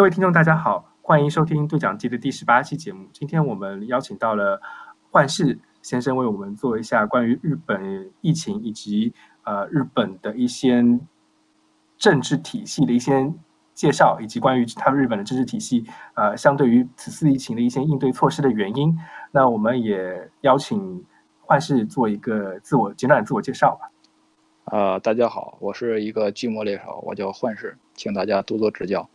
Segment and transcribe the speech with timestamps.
[0.00, 3.06] 各位听众，大家好，欢迎收听对讲机的第十八期节目。
[3.12, 4.58] 今天我们邀请到了
[5.10, 9.12] 幻视先生，为我们做一下关于日本疫情以及
[9.44, 10.82] 呃日本的一些
[11.98, 13.30] 政治体系的一些
[13.74, 18.98] 介绍，以及关于他们日本的政治体系呃相对于此次疫情的一些应对措施的原因。
[19.32, 21.04] 那我们也邀请
[21.42, 23.90] 幻视做一个自我简短的自我介绍吧。
[24.64, 29.06] 呃，大家好，我是一个寂寞猎手，我叫幻视，请大家多多指教。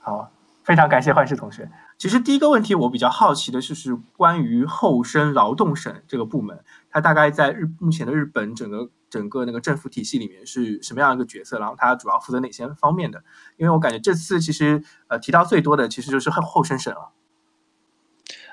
[0.00, 0.30] 好，
[0.62, 1.70] 非常感谢幻视同学。
[1.98, 11.58] 其实第一个问题我比较好奇的就是关于厚生劳动省这个部门，它大概在日目前的日本整个整个那个政府体系里面是什么样一个角色？
[11.58, 13.22] 然后它主要负责哪些方面的？
[13.56, 17.10] 因为我感觉这次其实呃提到最多的其实就是厚厚生省了。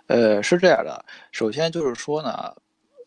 [0.07, 2.55] 呃，是这样的，首先就是说呢。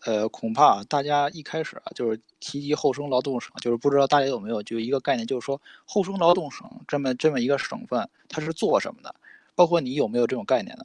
[0.05, 9.15] 呃，恐怕大家一开始啊，就是提及厚生劳动省，就是不知道大家有没有就一个概念，就是说厚生劳动省这么这么一个省份，它是做什么的？
[9.57, 10.85] 包括你有没有这种概念呢？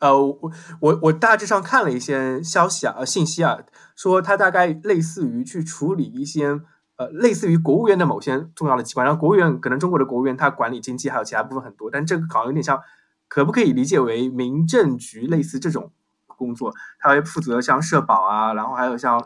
[0.00, 3.58] 呃，我我我大致上看了一些消息啊，呃，信息啊，
[3.96, 6.60] 说它大概类似于去处理一些
[6.96, 9.06] 呃，类似于国务院的某些重要的机关。
[9.06, 12.80] 然后国务院可能中国的国务院它管理经济还有其他部分很多，但这个好像有点像，
[13.28, 15.90] 可不可以理解为民政局类似这种？
[16.38, 19.18] 工作，他会负责像社保啊，然后还有像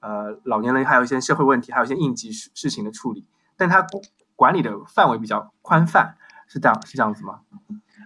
[0.00, 3.26] 呃老年人，还有一些社会问题，还有一些应急事事情的处理。
[3.56, 3.86] 但他
[4.34, 6.16] 管理的范围比较宽泛，
[6.48, 7.40] 是这样是这样子吗？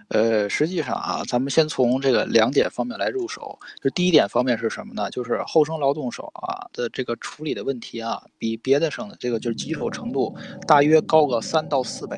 [0.09, 3.59] 呃，实际上啊，咱们先从这个两点方面来入手。
[3.79, 5.09] 就第一点方面是什么呢？
[5.11, 10.35] 就是后生劳动省啊的这个处理的问题啊，比别的省的这个就是棘手程度
[10.67, 12.17] 大约高个三到四倍。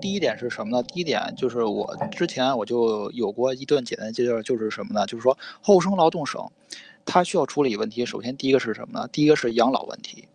[0.00, 0.82] 第一点是什么呢？
[0.82, 5.06] 第一点就是我之前我就有过一段简单介绍，就是什么呢？
[5.06, 6.44] 就是说厚生劳动省，
[7.04, 8.04] 它需要处理问题。
[8.04, 9.08] 首先第一个是什么呢？
[9.12, 10.26] 第一个是养老问题。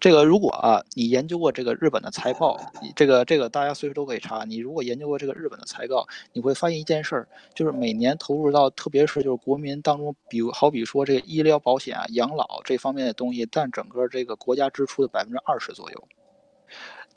[0.00, 2.58] 这个如果啊，你研究过这个日本的财报，
[2.96, 4.44] 这个这个大家随时都可以查。
[4.44, 16.08] 你如果研究过这个日本的财报，你会发现一件事儿，就是每年投入到特别是就是国民当中，比如好比说这个医疗保险啊、养老这方面的东西，占整个这个国家支出的百分之二十左右。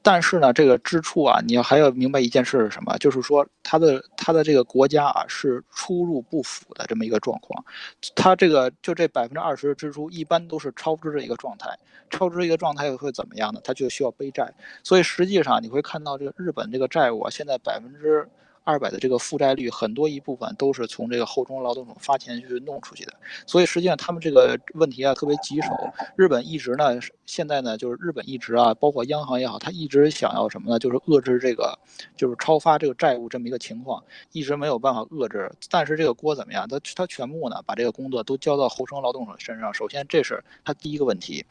[0.04, 2.96] 但是呢，这个支出啊，你要还要明白一件事是什么？
[2.98, 7.64] 就是说，它的它的这个国家啊，是出入不符的这么一个状况。
[8.14, 11.70] 它这个就这百分之二十的支出，一般都是超支的一个状态。
[12.10, 13.62] 超支一个状态会怎么样呢？
[13.64, 14.54] 它就需要背债。
[14.84, 18.30] 所以实际上你会看到，这个日本这个债务啊，现在百分之。
[18.64, 23.14] 二百的这个负债率很多一部分都是从这个厚生劳动省发钱去弄出去的，
[23.46, 25.70] 所以实际上他们这个问题啊特别棘手。
[26.16, 30.80] 日本一直呢，现在呢就是日本一直啊，包括央行也好，他一直想要什么呢？
[30.80, 31.78] 就是遏制这个，
[32.16, 34.02] 就是超发这个债务这么一个情况，
[34.32, 35.52] 一直没有办法遏制。
[35.70, 36.66] 但是这个锅怎么样？
[36.66, 39.74] 他他全部呢把这个工作都交到厚生劳动省身上。
[39.74, 41.46] 首先这是他第一个问题，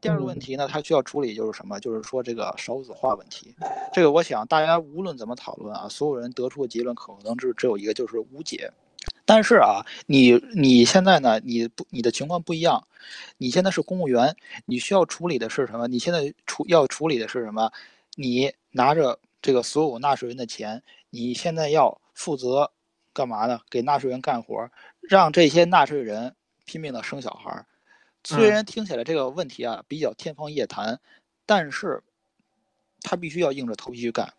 [0.00, 1.80] 第二个问题呢，他需要处理就是什么？
[1.80, 3.52] 就是说这个少子化问题。
[3.92, 6.48] 这个我想大家无论怎么讨论啊，所有人得。
[6.52, 8.70] 出的结论可能只只有一个，就是无解。
[9.24, 12.86] 但是啊，你你现在呢，你不你的情况不一样，
[13.38, 14.36] 你现在是公务员，
[14.66, 15.88] 你需要处理的是什么？
[15.88, 17.72] 你现在处要处理的是什么？
[18.14, 22.70] 你拿着这个所有纳税人的钱，你现在要负责
[23.12, 23.60] 干嘛呢？
[23.70, 24.68] 给纳税人干活，
[25.00, 27.64] 让这些纳税人拼命的生小孩。
[28.24, 31.00] 虽然听起来这个问题啊比较天方夜谭，
[31.46, 32.02] 但是
[33.00, 34.32] 他必须要硬着头皮去干，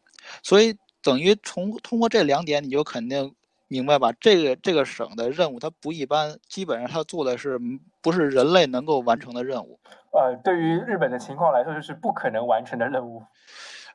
[0.44, 0.78] 所以。
[1.04, 3.36] 等于从通过这两点，你就肯定
[3.68, 4.12] 明白吧？
[4.20, 7.60] 这个这个省的任务它不一般，基本上它做的是
[8.02, 9.80] 不是人类能够完成的任务？
[10.12, 13.22] 呃，对于日本的情况来说，就是不可能完成的任务。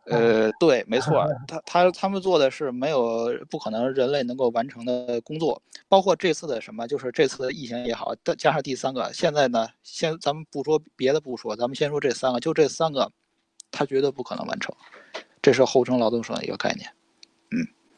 [0.05, 13.11] 呃，对，没错， 他他他们做的是没有不可能人类能够完成的工作，包括这次的什么，就是这次的疫情也好，再加上第三个，现在呢，先咱们不说别的不说，咱们先说这三个，就这三个，
[13.71, 14.75] 他绝对不可能完成。
[15.41, 16.91] 这是后生劳动省的一个概念。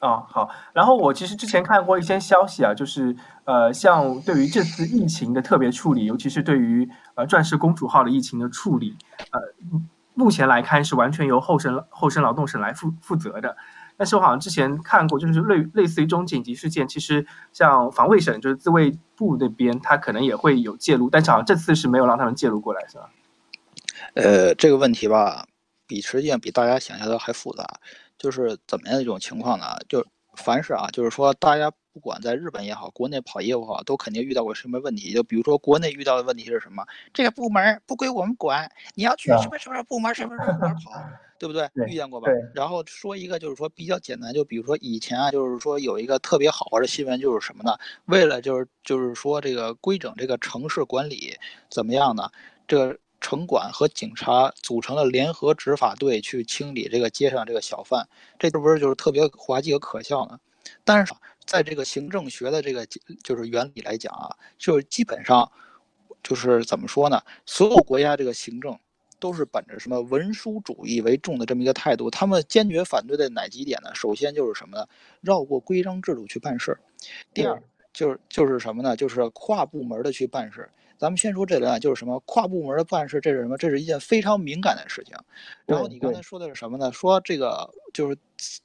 [0.03, 3.15] 嗯啊好，然后我其实之前看过一些消息啊，就是
[3.45, 8.97] 呃，像对于这次疫情的特别处理，尤其是对于呃钻石公主号的疫情的处理，
[9.31, 9.41] 呃，
[10.15, 13.57] 目前来看是完全由后生后生劳动省来负负责的。
[13.99, 23.11] 但是我好像之前看过，就是类类似于这种紧急事件，其实像防卫省就是自卫部那边，他可能也会有介入，但是好像这次是没有让他们介入过来，是吧？
[24.15, 25.47] 呃，这个问题吧，
[25.87, 27.67] 比实际上比大家想象的还复杂。
[28.21, 29.65] 就是怎么样的一种情况呢？
[29.89, 30.05] 就
[30.37, 35.11] 凡是啊，就是说大家不管在日本也好，国内跑业务好，都肯定遇到过什么问题。
[35.13, 36.85] 就比如说国内遇到的问题是什么？
[37.15, 40.93] 这个部门不归我们管，你要去什么什么部门什么什么部门跑，
[41.41, 41.69] 对不对？
[41.87, 42.29] 遇见过吧？
[42.55, 47.75] 然后说一个就是说比较简单，就比如说以前啊，就是说有一个特别好玩的新闻，就是什么呢？
[48.05, 51.37] 为了就是就是说这个规整这个城市管理
[51.71, 52.31] 怎么样呢？
[52.69, 58.09] 这个城管和警察组成了联合执法队去清理这个街上这个小贩，
[58.39, 60.39] 这是不是就是特别滑稽和可笑呢？
[60.85, 61.13] 但是
[61.45, 62.87] 在这个行政学的这个
[63.23, 65.51] 就是原理来讲啊，就是基本上
[66.23, 67.21] 就是怎么说呢？
[67.45, 68.79] 所有国家这个行政
[69.19, 73.95] 都是本着什么文书主义为重的这么一个态度，他们坚决反对的哪几点呢？
[73.95, 74.87] 首先就是什么呢？
[75.21, 76.79] 绕过规章制度去办事。
[77.35, 77.63] 第二
[77.93, 78.97] 就是就是什么呢？
[78.97, 80.71] 就是跨部门的去办事。
[81.01, 83.57] 咱们先说这个，就是什么跨部门的办事，这是什么？
[83.57, 85.17] 这是一件非常敏感的事情。
[85.65, 86.93] 然后你刚才说的是什么呢？
[86.93, 88.17] 说这个就是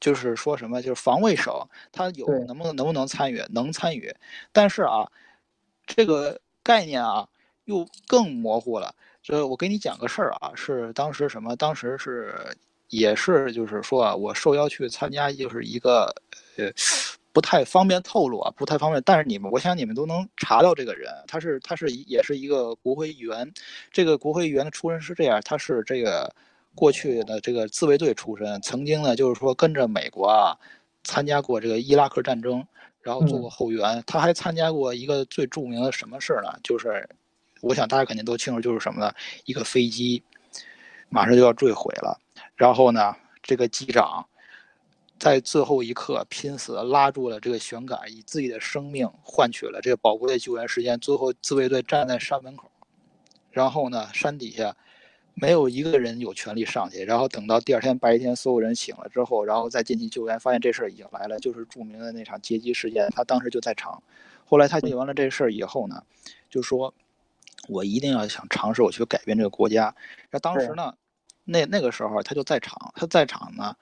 [0.02, 0.82] 就是说什么？
[0.82, 1.54] 就是防卫省
[1.94, 3.42] 他有能不能能不能参与？
[3.54, 4.14] 能参与，
[4.52, 5.10] 但是啊，
[5.86, 7.26] 这个概念啊
[7.64, 8.94] 又更模糊了。
[9.24, 11.56] 这我给你讲个事儿啊，是当时什么？
[11.56, 12.36] 当时是
[12.90, 16.14] 也是就是说啊，我受邀去参加，就是一个
[16.58, 16.70] 呃。
[17.36, 19.04] 不太方便透露啊，不太方便。
[19.06, 23.52] 但是你们，我想你们都能查到这个人，他是他是也是一个国会议员。
[23.92, 26.34] 这个国会议员的出身是这样，他是这个
[26.74, 30.56] 过去的这个自卫队出身，曾经呢就是说跟着美国啊
[31.04, 32.66] 参加过这个伊拉克战争，
[33.02, 34.02] 然后做过后援。
[34.08, 36.58] 他还参加过一个最著名的什么事儿呢？
[36.64, 37.06] 就是
[37.60, 39.12] 我想大家肯定都清楚，就是什么呢？
[39.44, 40.24] 一个飞机
[41.10, 42.18] 马上就要坠毁了，
[42.56, 44.26] 然后呢这个机长。
[45.18, 51.00] 在最后一刻拼死拉住了这个悬杆，以自己的生命换取了这个宝贵的救援时间。
[51.00, 52.70] 最后自卫队站在山门口，
[53.50, 54.76] 然后呢，山底下
[55.34, 57.06] 没有一个人有权利上去。
[57.06, 63.10] 然后等到第二天白天，所有人醒了之后，然后再进去救援，发现这事儿已经来了，就是著名的那场劫机事件。
[63.16, 64.04] 他当时就在场。
[64.46, 66.04] 后来他解完了这事儿以后呢，
[66.50, 66.94] 就说
[67.70, 69.96] ：“我一定要想尝试我去改变这个国家。”
[70.30, 70.94] 那当时呢，
[71.46, 73.78] 那那个时候他就在场，他在场呢。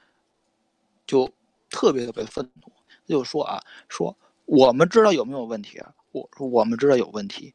[1.06, 1.30] 就
[1.70, 2.72] 特别特别愤怒，
[3.06, 4.16] 就说啊，说
[4.46, 5.94] 我们知道有没有问题啊？
[6.12, 7.54] 我说我们知道有问题，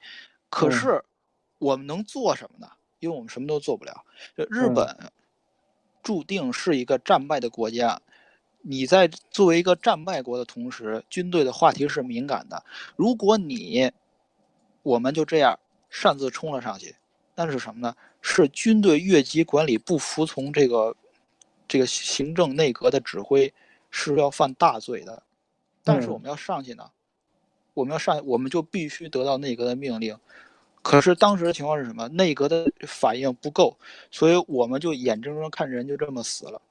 [0.51, 1.03] 可是
[1.59, 2.69] 我们能做什么呢？
[2.99, 4.05] 因为我们什么都做不了。
[4.35, 5.13] 日本
[6.03, 8.01] 注定是一个战败的国家，
[8.63, 12.65] 你在作为一个战败国的同时，军队的话题是敏感的。
[12.97, 13.91] 如果你
[14.83, 15.59] 我们就这样
[15.89, 16.97] 擅自冲了上去，
[17.37, 17.95] 那是什么呢？
[18.21, 20.97] 是军队越级管理不服从这个。
[21.69, 23.53] 这个行政内阁的指挥
[23.91, 25.23] 是要犯大罪的，
[25.85, 26.91] 但是我们要上去呢，
[27.75, 30.17] 我们要上，我们就必须得到内阁的命令。
[30.81, 32.09] 可是当时的情况是什么？
[32.09, 33.77] 内阁的反应不够，
[34.11, 36.63] 所以我们就眼睁睁看人就这么死了。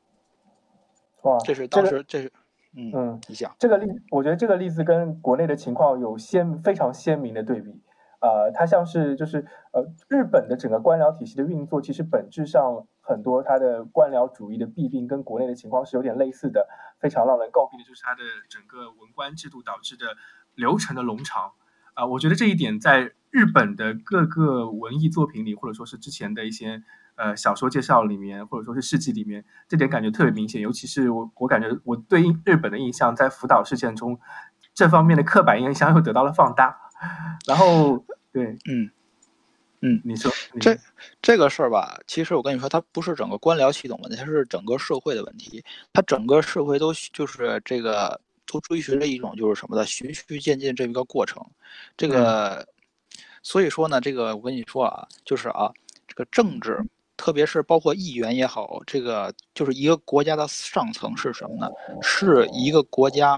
[1.21, 2.31] 哇，这是当时，这是，
[2.73, 7.71] 嗯，你想这个例，我觉得这个例子跟国内的情况有鲜非常鲜明的对比。
[8.19, 12.87] 呃，它像是就是呃，日本的整个官僚体系的运作，其实本质上。
[13.07, 16.67] 很多它的官僚主义的弊病跟国内的情况是有点类似的，
[16.99, 18.19] 非常让人诟病的就是它的
[18.49, 20.07] 整个文官制度导致的
[20.55, 21.53] 流程的冗长
[21.93, 22.05] 啊。
[22.05, 26.83] 我觉得这一点在日本的各个文艺作品里，或者说是之前的一些
[27.15, 30.61] 呃小说介绍里面，或者说是事迹里面，这点感觉特别明显。
[30.61, 34.19] 尤其是我，我感觉我对日本的印象在福岛事件中，
[34.73, 36.86] 这方面的刻板印象又得到了放大。
[37.45, 38.89] 然后，对，嗯。
[39.81, 40.75] 嗯，你说这
[41.21, 45.63] 这个事儿吧，其实我跟你说，它不是整个官僚系统问题，它是整个社会的问题。
[45.93, 51.45] 它整个社会都就是这个都追寻着一种就是什么的循序渐进这么一个过程。
[51.95, 52.67] 这个，
[53.43, 55.71] 所以说呢，这个我跟你说啊，就是啊，
[56.07, 56.83] 这个政治，
[57.15, 61.69] 特别是包括议员也好，这个就是一个国家的上层是什么呢？
[62.01, 63.37] 是一个国家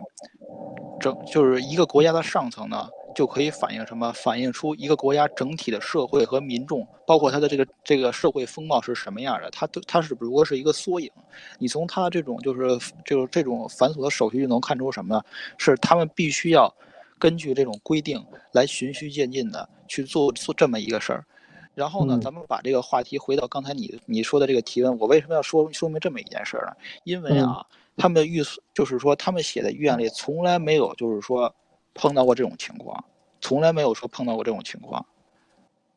[0.99, 2.89] 整，就是一个国家的上层呢。
[3.15, 4.13] 就可以反映什么？
[4.13, 9.49] 反映出一个国家整体的社会和民众，包括它的这个这个社会风貌是什么样的？
[9.49, 11.11] 它都它只不过是一个缩影。
[11.57, 12.61] 你从它这种就是
[13.03, 15.21] 就是这种繁琐的手续就能看出什么呢？
[15.57, 16.73] 是他们必须要
[17.17, 21.25] 根据这种规定来循序渐进的去做做这么一个事儿。
[21.73, 26.73] 然后呢，咱们把这个话题回到刚才你你说的这个提问，我为什么要说说明这么一件事呢？
[27.05, 27.65] 因为啊，
[27.99, 28.41] 他们的预
[28.73, 31.53] 就是说他们写的预案里从来没有就是说。
[31.95, 33.03] 碰到过这种情况，
[33.41, 35.05] 从来没有说碰到过这种情况。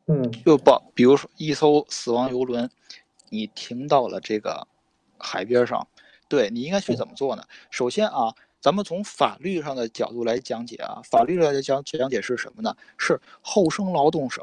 [0.07, 2.69] 嗯，就报，比如说一艘死亡游轮，
[3.29, 4.67] 你停到了这个
[5.17, 5.87] 海边上，
[6.27, 7.45] 对你应该去怎么做呢？
[7.71, 12.75] 首先啊，咱们从法律上的角度来讲解啊，法律上的讲讲解是什么呢？
[12.99, 14.43] 是后生劳动省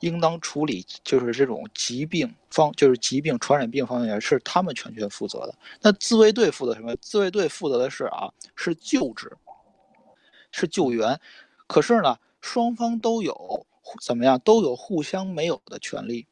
[0.00, 5.54] 应当处理，就是这种疾病方，就是疾病传染病方面是他们全权负责的。
[5.80, 6.94] 那自卫队负责什么？
[6.96, 9.36] 自卫队负责的是啊，是救治。
[10.52, 11.20] 是救援，
[11.66, 13.66] 可是呢，双方都有
[14.00, 16.26] 怎么样，都有互相没有的权利，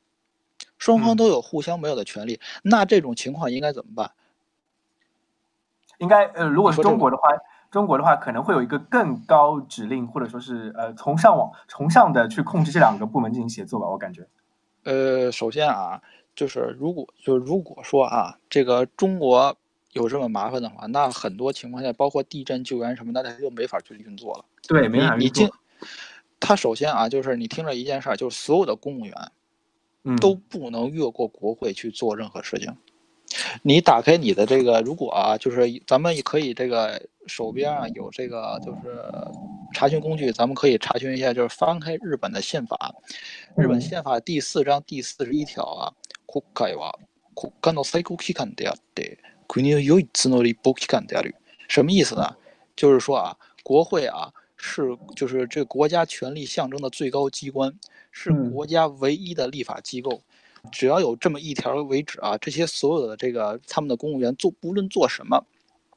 [0.79, 4.13] 双方都有互相没有的权利，那这种情况应该怎么办？
[5.99, 7.29] 应该呃，如果是中国的话，
[7.75, 14.29] 中国的话可能会有一个更高指令，或者说是呃从上往从上的去控制这两个部门进行协作吧，我感觉。
[14.85, 16.01] 呃，首先啊，
[16.37, 19.57] 就是如果就如果说啊，这个中国
[19.93, 24.45] 有这么麻烦的话，那很多情况下，包括地震救援什么的，它就没法去运作了。
[24.69, 25.51] 对，没法运作，
[26.39, 29.33] 他首先啊，就是你听着一件事儿，就是所有的公务员，
[30.05, 32.77] 嗯，都不能越过国会去做任何事情。
[33.62, 39.00] 你打开你的这个，如果啊，就是咱们也可以这个手边啊有这个就是
[39.74, 42.94] 查询工具，咱们可以查询一下，就是翻开日本的宪法，
[43.56, 45.94] 日本宪法第四章第四十一条啊，
[46.26, 46.92] 国会は
[47.36, 51.36] 国家の最高機関であって、国の唯一の立法機関である。
[51.68, 52.36] 什么意思呢？
[52.76, 57.72] 就是说啊，国会啊是就是这个国家权力象征的最高机关，
[58.12, 60.22] 是国家唯一的立法机构。
[60.73, 65.45] 只要有这么一条为止啊，这些所有的这个他们的公务员做，无论做什么，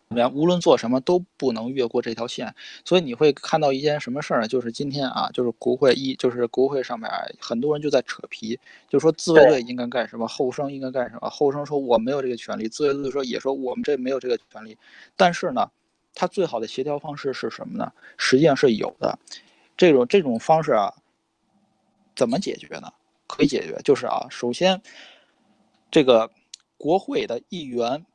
[0.09, 2.53] 怎么样，无论做什么都不能越过这条线。
[2.85, 4.47] 所以你会看到一件什么事儿呢？
[4.47, 7.09] 就是今天啊，就是国会一，就是国会上面
[7.39, 8.59] 很多人就在扯皮，
[8.89, 11.29] 就说自卫队应该干什么，后生应该干什么。
[11.29, 14.77] 后生说我没有这个权利，自卫队说也说我们这没有这个权利。
[15.15, 15.69] 但是呢，
[16.13, 17.91] 他最好的协调方式是什么呢？
[18.17, 19.17] 实际上是有的，
[19.75, 20.93] 这种这种方式啊，
[22.15, 22.91] 怎么解决呢？
[23.27, 24.81] 可以解决，就是啊，首先，
[25.91, 26.31] 这个
[26.77, 28.05] 国会的议员，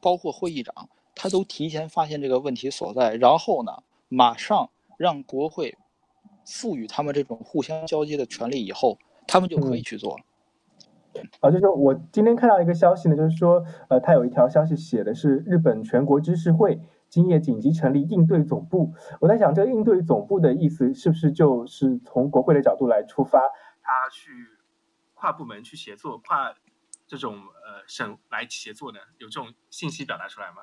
[0.00, 5.76] 包括会议长，他都提前发现这个问题所在，然后呢，马上让国会
[6.46, 10.18] 赋予他们这种互相交接的权利，以后他们就可以去做。
[11.40, 18.92] 啊，就是我今天看到一个消息呢，就是说，呃，他有一条消息写的是日本全国知识会今夜紧急成立应对总部。
[19.20, 23.40] 我在想，这个应对总部的意思是不是就是从国会的角度来出发？
[23.84, 24.30] 他去
[25.12, 26.52] 跨部门去协作，跨
[27.06, 30.62] 这种呃省来协作的，有这种信息表达出来吗？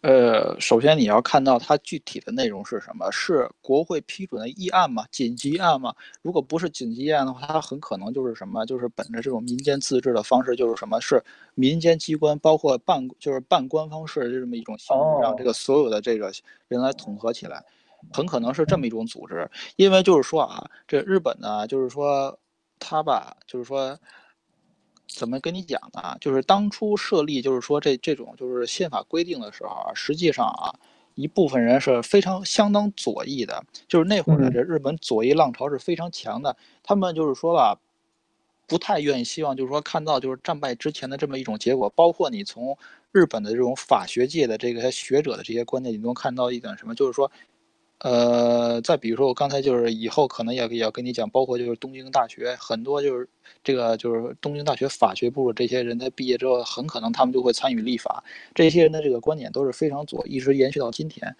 [0.00, 3.08] 呃，首先你要看到它具体的内容是什么？
[3.12, 5.06] 是国会批准的议案吗？
[5.12, 5.94] 紧急案吗？
[6.20, 8.66] 如果不是紧急案的话，它很可能就是什么？
[8.66, 11.00] 就是本着这种民间自治的方式，就是什么？
[11.00, 11.22] 是
[11.54, 16.32] 民间机关，包括半就是半官方式的这么一种形式，让这个所有的这个
[16.66, 17.64] 人来统合起来。
[18.12, 22.38] 很可能是这么一种组织，因为就是说啊，这日本呢，就是说
[22.78, 23.98] 他吧，就是说
[25.06, 26.16] 怎么跟你讲呢？
[26.20, 30.74] 就是当初设立，就是说这这种就是宪法规定的时候啊，实际上啊，
[31.14, 37.78] 一部分人是非常相当左翼的，就是那会儿呢，这日本左翼浪潮是非常强的，他们就是说吧，
[38.66, 42.76] 不太愿意希望就是说看到就是战败之前的这么一种结果，包括你从
[43.12, 46.94] 日本的这种法学界的这个学者的这些观点，你能看到一点什么？
[46.94, 47.30] 就是说。
[48.02, 53.28] 呃，再比如说，我刚才就是以后可能也也要跟你讲，包括就是东京大学很多就是
[53.62, 58.24] 这个就是东京大学法学部的这些人，在毕业之后很可能他们就会参与立法。
[58.54, 61.32] 这些人的这个观点都是非常左，一直延续到今天。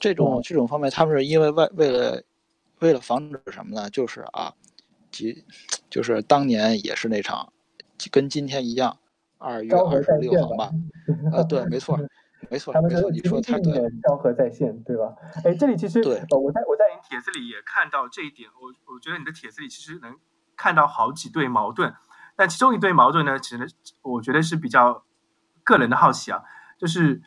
[0.00, 2.20] 这种这种方面，他们是因为为为了
[2.80, 3.88] 为了防止什么呢？
[3.90, 4.52] 就是啊，
[5.12, 5.44] 即
[5.88, 7.52] 就是当年也是那场
[8.10, 8.98] 跟今天一样，
[9.38, 10.72] 二月二十六号吧？
[11.32, 11.96] 啊，对，没错。
[12.48, 15.14] 没错，他们说你说太对，昭和在线，对吧？
[15.44, 20.16] 哎，这里其实，呃，我在我在你帖子里也看到这一点，我我觉得你的帖子里其实能
[20.56, 21.92] 看到好几对矛盾，
[22.34, 23.68] 但其中一对矛盾呢，其实
[24.02, 25.04] 我觉得是比较
[25.62, 26.42] 个人的好奇啊，
[26.78, 27.20] 就是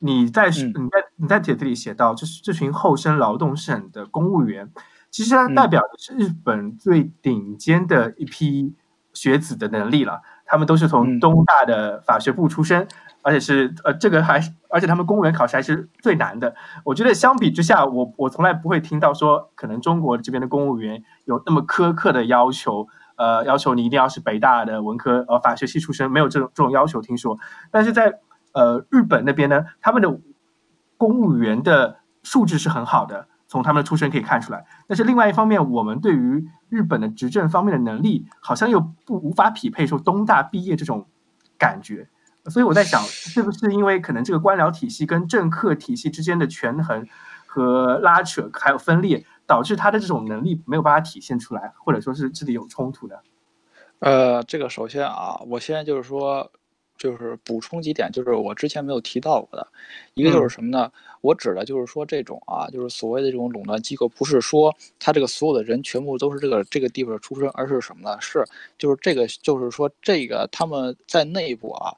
[0.00, 4.72] 你在你在你在帖子里写到，就是这群后生劳动省的公务员，
[5.10, 8.74] 其实它代表的是日本最顶尖的一批
[9.12, 12.88] 学子的能力了，他们都是从东大的法学部出身。
[13.22, 16.54] 而且是呃，这个还是，而且他们公务员考试还是最难的。
[16.84, 27.00] 我觉得相比之下，我我从来不会听到说，可能中国这边的公务员有那么苛刻的要求，呃，要求你一定要是北大的文科呃法学系出身，没有这种这种要求。
[27.00, 27.38] 听说，
[27.70, 28.18] 但是在
[28.52, 30.18] 呃日本那边呢，他们的
[30.96, 34.64] 公务员的素质是很好的，从他们的出身可以看出来。
[34.88, 41.06] 但是另外一方面，我们对于日本的执政方面的能力，好像又不无法匹配说东大毕业这种
[41.56, 42.08] 感觉。
[42.50, 47.06] 所以我在想，是不是因为可能这个官僚体系跟政客体系之间的权衡
[47.46, 53.22] 和拉扯，还有分裂，导致他的这种能力没有办法体现出来，或者说是这里有冲突的？
[54.00, 56.50] 呃，这个首先啊，我现在就是说，
[56.98, 59.68] 就是补充几点，就是我之前没有提到过的，
[60.14, 60.90] 一个就是什么呢？
[61.20, 68.20] 我指的就是说这种啊，就是所谓的这种垄断机构，不是说他这个所有的人全部都是这个这个地方出身，而是什么呢？
[68.20, 68.44] 是
[68.76, 71.94] 就是这个，就是说这个他们在内部啊。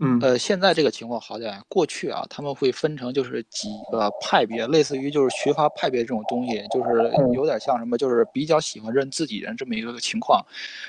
[0.00, 1.60] 嗯，呃，现在这个情况好点。
[1.68, 10.44] 过去啊，他们会分成就是几个派别，类似于就是学阀派别这种东西，就是有点像什么，就是比较喜欢认自己人这么一个情况。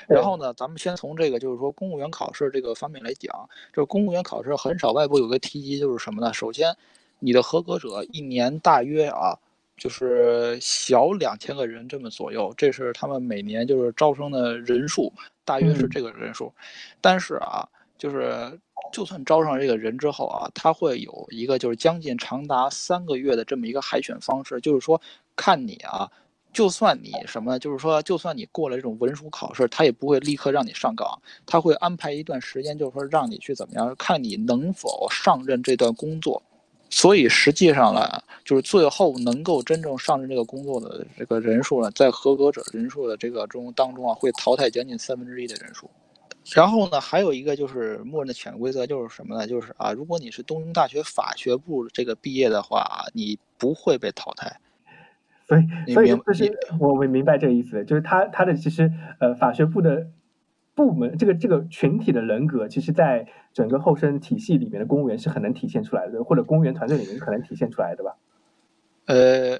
[0.08, 3.32] 然后呢，咱们先从这个就是说公务员考试这个方面来讲，
[3.74, 6.32] 就是公务员考试很少外部有个提及，就是什么呢？
[6.32, 6.76] 首先，
[7.18, 9.36] 你的合格者一年大约啊，
[9.76, 15.12] 就是小两千个人这么左右，这是他们每年就是招生的人数，
[15.44, 16.52] 大约是这个人数。
[17.00, 18.58] 但是啊，就是
[18.92, 25.00] 就算招上这个人之后啊，他会有一个就是将近长达三个月的这么一个海选方式，就是说
[25.36, 26.10] 看你啊，
[26.52, 36.42] 就算你什么，就是说就算你过了这种文书考试，他也不会立刻让你上岗，他会安排一段时间，就是说让你去怎么样，看你能否上任这段工作。
[36.92, 45.88] 所以实际上呢，就是最后能够真正上任这个工作的这个人数呢，在合格者人数的这个中当中啊，会淘汰将近三分之一的人数。
[46.54, 49.46] 然后呢，还有一个就是默认的潜规则就是什么呢？
[49.46, 54.60] 就是啊，如果你是东京大学法学部这个毕业的话，你不会被淘汰。
[55.46, 60.08] 所以，所以就是我我明白这个意思，就是他他的其实呃法学部的。
[60.72, 68.16] 部门这个这个群体的人格，其实在整个后生体系里面的公务员是很能体现出来的，或者公务员团队里面是很能体现出来的吧？
[69.04, 69.58] 呃，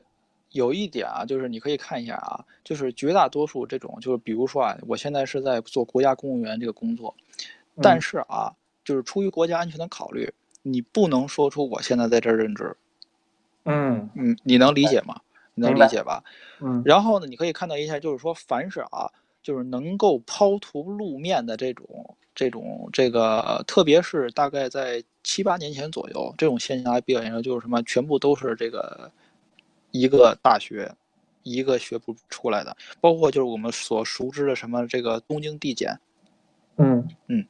[0.53, 7.15] 有一点啊，就是你可以看一下啊，就是绝大多数这种，就是比如说啊，我现在是在做国家公务员这个工作，
[7.83, 8.53] 但是啊，
[8.85, 12.77] 就是出于国家安全的考虑，你不能说出我现在在这儿任职。
[13.65, 15.21] 嗯嗯，你能理解吗？
[15.55, 16.23] 你能理解吧？
[16.61, 16.83] 嗯。
[16.85, 19.11] 然后呢，你可以看到一下，就是说，凡是啊。
[19.43, 27.43] 就是能够抛头露面的这种、这种、这个，特别是大概在七八年前左右，这种现象还比较严重。
[27.43, 29.11] 就是什么，全部都是这个
[29.91, 30.93] 一个大学、
[31.43, 35.99] 一个学部出来的，包括就是我们所熟知的什么这个东京地检。
[36.77, 37.47] 嗯嗯。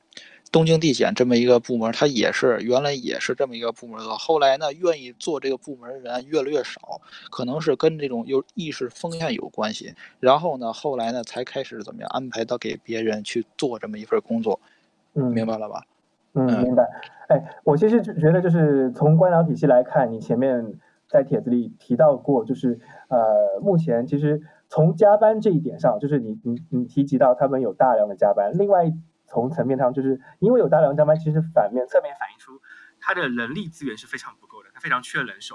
[0.53, 9.95] 东京地检这么一个部门，它也是原来也是这么一个部门的，后来呢，愿意做这个部门的人越来越少，可能是跟这种有意识风险有关系。
[10.19, 14.59] 然后呢，后来呢，才开始怎么样安排到给别人去做这么一份工作。
[15.15, 15.85] 嗯，明白了吧？
[16.35, 16.83] 嗯，明白。
[17.29, 20.75] 哎，我其实觉得就是从官僚体系来看，你前面
[21.11, 28.93] 在帖子里提到过，就是呃，目前其实从加班这一点上，就是你你你提及到他们有大量的加班，另外。
[29.33, 32.61] 从层面上，就是因为有大量加班，其实反面侧面反映出
[32.99, 35.55] 他的人力资源是非常不够的，他非常缺人手。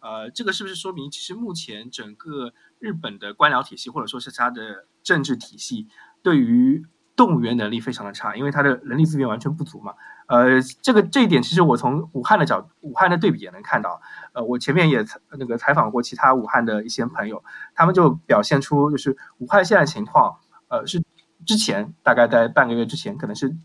[0.00, 5.86] 呃，这个是不是说明，其实目前整个日本的官僚体系，或者说是他的政治体系，
[6.20, 6.82] 对于
[7.14, 9.94] 动员能力非常的差，因为他的人力资源完全不足嘛。
[10.32, 14.00] 呃，这个这一点，其实我从武汉的角，武汉的对比也能看到。
[14.32, 15.04] 呃，我前面也
[15.38, 20.36] 那个采访过其他武汉的一些朋友，他们就表现出，就是武汉现在情况，
[20.68, 21.02] 呃，是。
[21.44, 23.56] 之前大概在半个月之前，可能是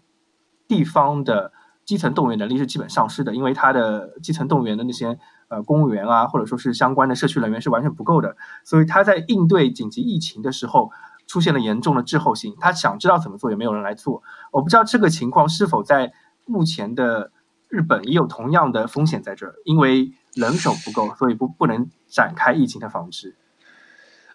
[0.68, 1.54] 地方的
[1.86, 10.92] 基层动员能力是基本丧失的，因为他的基层动员的那些呃公务员啊，或者说是相关的社区人员是完全不够的，所以他在应对紧急疫情的时候
[11.28, 12.56] 出现了严重的滞后性。
[12.60, 14.24] 他想知道怎么做，也没有人来做。
[14.52, 16.14] 我不知道这个情况是否在
[16.48, 17.32] 目前的
[17.68, 23.36] 日本也有同样的风险在这儿，因为人手不够，所以不不能展开疫情的防治。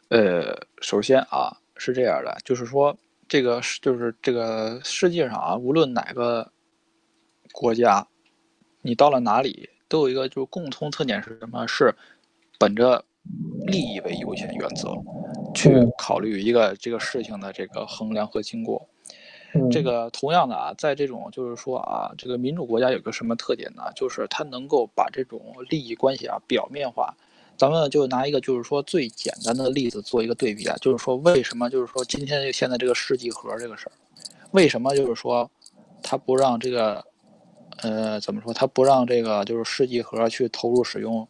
[0.08, 2.96] 呃，首先啊是这样的，就是说。
[3.28, 6.52] 这个是就是这个世界上啊，无论哪个
[7.50, 8.06] 国家，
[8.82, 11.66] 你到了哪里，都有一个就是共通特点是什么？
[11.66, 11.94] 是
[12.58, 13.02] 本着
[13.66, 14.92] 利益为优先原则
[15.54, 18.86] 去考虑一个这个事情的这个衡量和经过。
[19.70, 23.82] 这个同样的啊，在这种就是说啊，这个民主国家有个什么特点呢？
[23.94, 27.14] 就是它能够把这种利益关系啊表面化。
[27.56, 33.92] 咱们就拿一个就是说最简单的例子做一个对比啊，就是说为什么就是说今天现在这个世纪盒这个事儿，
[34.52, 35.48] 为什么就是说
[36.02, 37.04] 他不让这个
[37.82, 41.28] 呃怎么说他不让这个就是世纪盒去投入使用？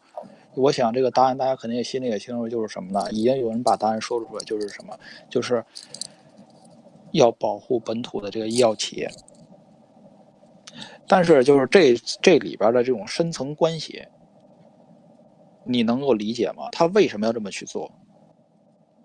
[0.55, 3.11] 我想这个答案大家肯定也心里也清楚，就是什么呢？
[3.11, 4.97] 已经有人把答案说出来，就是什么？
[5.29, 5.63] 就是
[7.13, 9.09] 要保护本土的这个医药企业。
[11.07, 14.03] 但是就是这这里边的这种深层关系。
[15.65, 16.63] 你能够理解吗？
[16.73, 17.89] 他为什么要这么去做？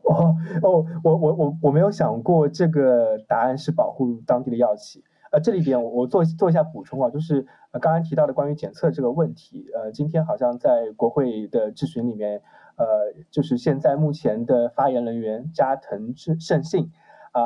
[0.02, 5.04] 哦哦，我我我我没有想过这个答案是保护当地的药企。
[5.30, 12.42] 呃，这里边我做做一下补充啊，就是呃刚刚提到的关于检测这个问题，呃，今天好像在国会的质询里面，
[12.76, 12.86] 呃，
[13.30, 16.90] 就是现在目前的发言人员加藤胜胜信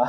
[0.00, 0.09] 啊，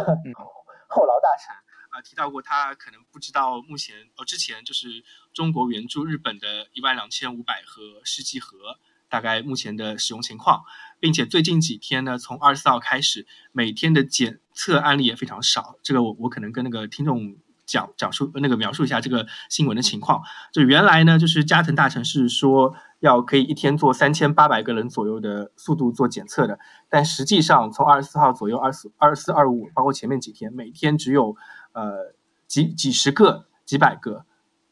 [0.87, 1.55] 后劳大臣
[1.89, 8.79] 啊提到过，他可能不知道目前哦之前就是中国援助日本的一万两千五百盒试剂盒。
[9.09, 10.65] 大概目前的使用情况，
[10.99, 15.77] 并且最近几天呢，从二十四号开始，每天的检测案例也非常少。
[15.83, 20.21] 这个我我可能跟那个听众讲讲述那个描述一下这个新闻的情况。
[20.51, 31.35] 就原来呢，就是加藤大臣是说要可以一天做三千八百个人左右的速度做检测的，但实际上从二十四号左右，二四二四二五，包括前面几天，每天只有
[31.73, 32.15] 呃
[32.47, 34.25] 几几十个、几百个。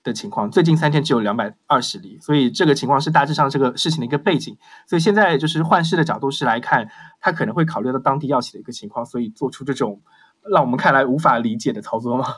[0.04, 4.58] 的情况，最近三天只有两百二十例，所以这个情况是大致上这个事情的一个背景。
[4.88, 10.02] 所以现在就是换市的角度是来看，他可能会考虑到当地药企的一个情况，所以做出这种
[10.50, 12.36] 让我们看来无法理解的操作吗？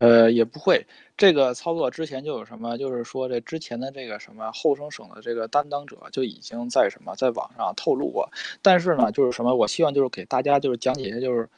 [0.00, 0.86] 呃，也不会。
[1.16, 8.28] 这个操作之前就有什么，就是说这之前的这个什么后生省的这个担当者就已经在什么在网上透露过。
[8.62, 11.48] 但是呢，就是什么，我希望就是给大家就是讲解一下，就是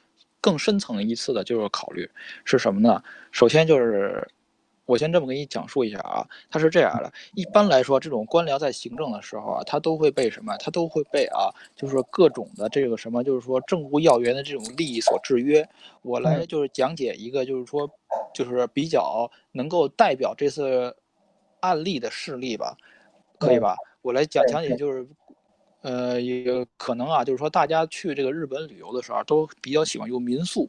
[0.41, 2.11] 更深层一次的，就是考虑
[2.45, 3.03] 是什么呢？
[3.31, 4.27] 首先就是。
[4.87, 10.57] 我先这么给你讲述一下啊，他是这样的，一般来说，这种官僚在行政的时候啊，他都会被什么？
[10.59, 15.67] 他都会被啊，就是各种的这个什么，就是说政务要员的这种利益所制约。
[16.03, 17.89] 我来就是讲解一个，就是说，
[18.35, 20.95] 就是比较能够代表这次
[21.61, 22.77] 案例的事例吧，
[23.39, 23.77] 可以吧？
[24.03, 25.07] 我来讲讲解，就是，
[25.81, 30.69] 呃，也可能啊，就是说大家去这个日本旅游的时候，都比较喜欢用民宿。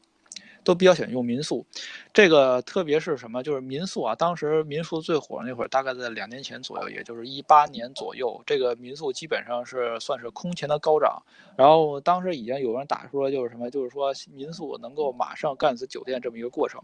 [0.65, 1.65] 都比较喜欢用民宿，
[2.11, 3.43] 这个特别是什么？
[3.43, 11.21] 就是民宿啊，当时民宿最火那会儿，大概在两年前左右，也就是一八年左右，这个民宿基本上是算是空前的高涨。
[11.55, 16.81] 然后当时已经有人打出了就是什么，就是说民宿能够马上干死酒店这么一个过程。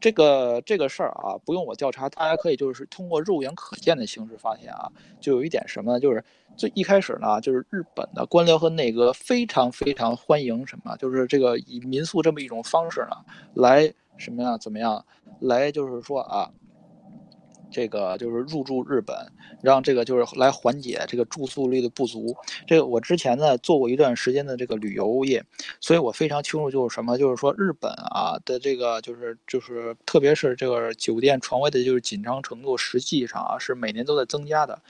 [0.00, 6.00] 这个这个事儿啊，不用我调查，大家可以就是通过肉眼可见的形式发现啊，就有一点什么呢？
[6.00, 6.24] 就是。
[6.56, 13.16] 最一开始呢，就是日本的官僚和内阁非常非常欢迎什么，就是这个以民宿这么一种方式呢，
[13.54, 14.58] 来什么呀？
[14.58, 15.04] 怎么样？
[15.40, 16.50] 来就是说啊，
[17.70, 19.14] 这个就是入住日本，
[19.62, 22.34] 让这个就是来缓解这个住宿率的不足。
[22.66, 25.44] 这个我之前呢做过一段时间的这个旅游业，
[25.80, 34.80] 所以我非常清楚就是什么，就是说日本啊的这个就是就是特别是这个酒店床位的就是紧张程度，实际上啊是每年都在增加的。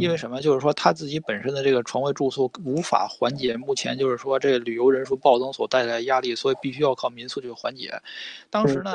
[0.00, 0.40] 因为什么？
[0.40, 7.92] 就是说他自己本身的这个床位住宿无法缓解目前就是说这个旅游人数暴增所带来的压力，所以必须要靠民宿去缓解。
[8.48, 8.92] 当时呢，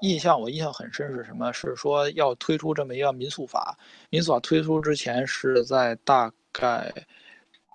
[0.00, 1.52] 印象我印象很深是什么？
[1.52, 3.76] 是说要推出这么一个民宿法。
[4.10, 6.92] 民宿法推出之前是在大概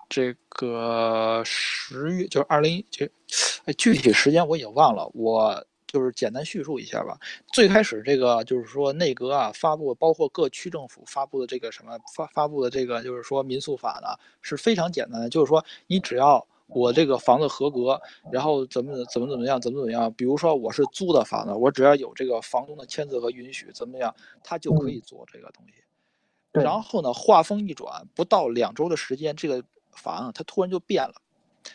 [0.08, 3.06] 这个十月，就是二零就，
[3.78, 5.08] 具体时间我也忘了。
[5.14, 5.64] 我。
[5.90, 7.18] 就是简单叙述一下吧。
[7.52, 14.08] 最开始这个就是说内阁啊发布，包括各区政府发布的这个什么发发布的这个就是说民宿法呢
[14.40, 18.00] 是非常简单的，就是说你只要我这个房子合格，
[18.30, 25.82] 然后怎么怎么怎么样怎么怎么样，比如说我是租的房子，我只要有这个房东的签字和允许，怎么样，他就可以做这个东西。
[26.52, 31.14] 然后呢，话锋一转，不到两周的时间，这个法它突然就变了。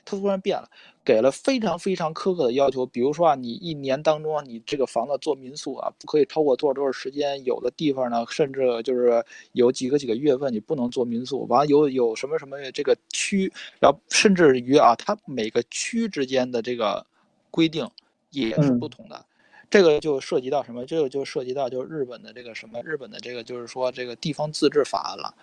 [0.03, 0.69] 他突然变了，
[1.03, 11.45] 给了非常非常苛刻的要求，比如说啊，你一年当中你这个房子做民宿啊，不可以超过多少多少时间，有的地方呢，甚至就是有几个几个月份你不能做民宿。
[11.47, 17.05] 完了有有什么什么这个区，然后甚至于啊，它每个区之间的这个
[17.51, 17.89] 规定
[18.31, 19.25] 也是不同的，
[19.69, 20.85] 这个就涉及到什么？
[20.85, 22.81] 这个就涉及到就是日本的这个什么？
[22.83, 25.33] 日本的这个就是说这个地方自治法案了。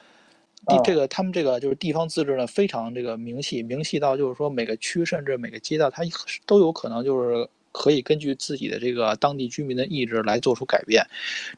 [0.66, 6.02] 地这个他们这个就是地方自治呢，非常这个明细，明细到就是说每个区甚至每个街道，它
[6.46, 11.04] 都有可能就是可以根据自己的这个当地居民的意志来做出改变。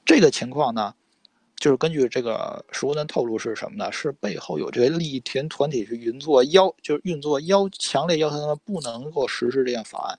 [0.06, 0.94] 这个情况呢，
[1.56, 3.92] 就是根据这个熟人透露是什么呢？
[3.92, 10.18] 是背后有这个利益团团体去运作要，就是运作要强烈要求他们不能够实施这样法案。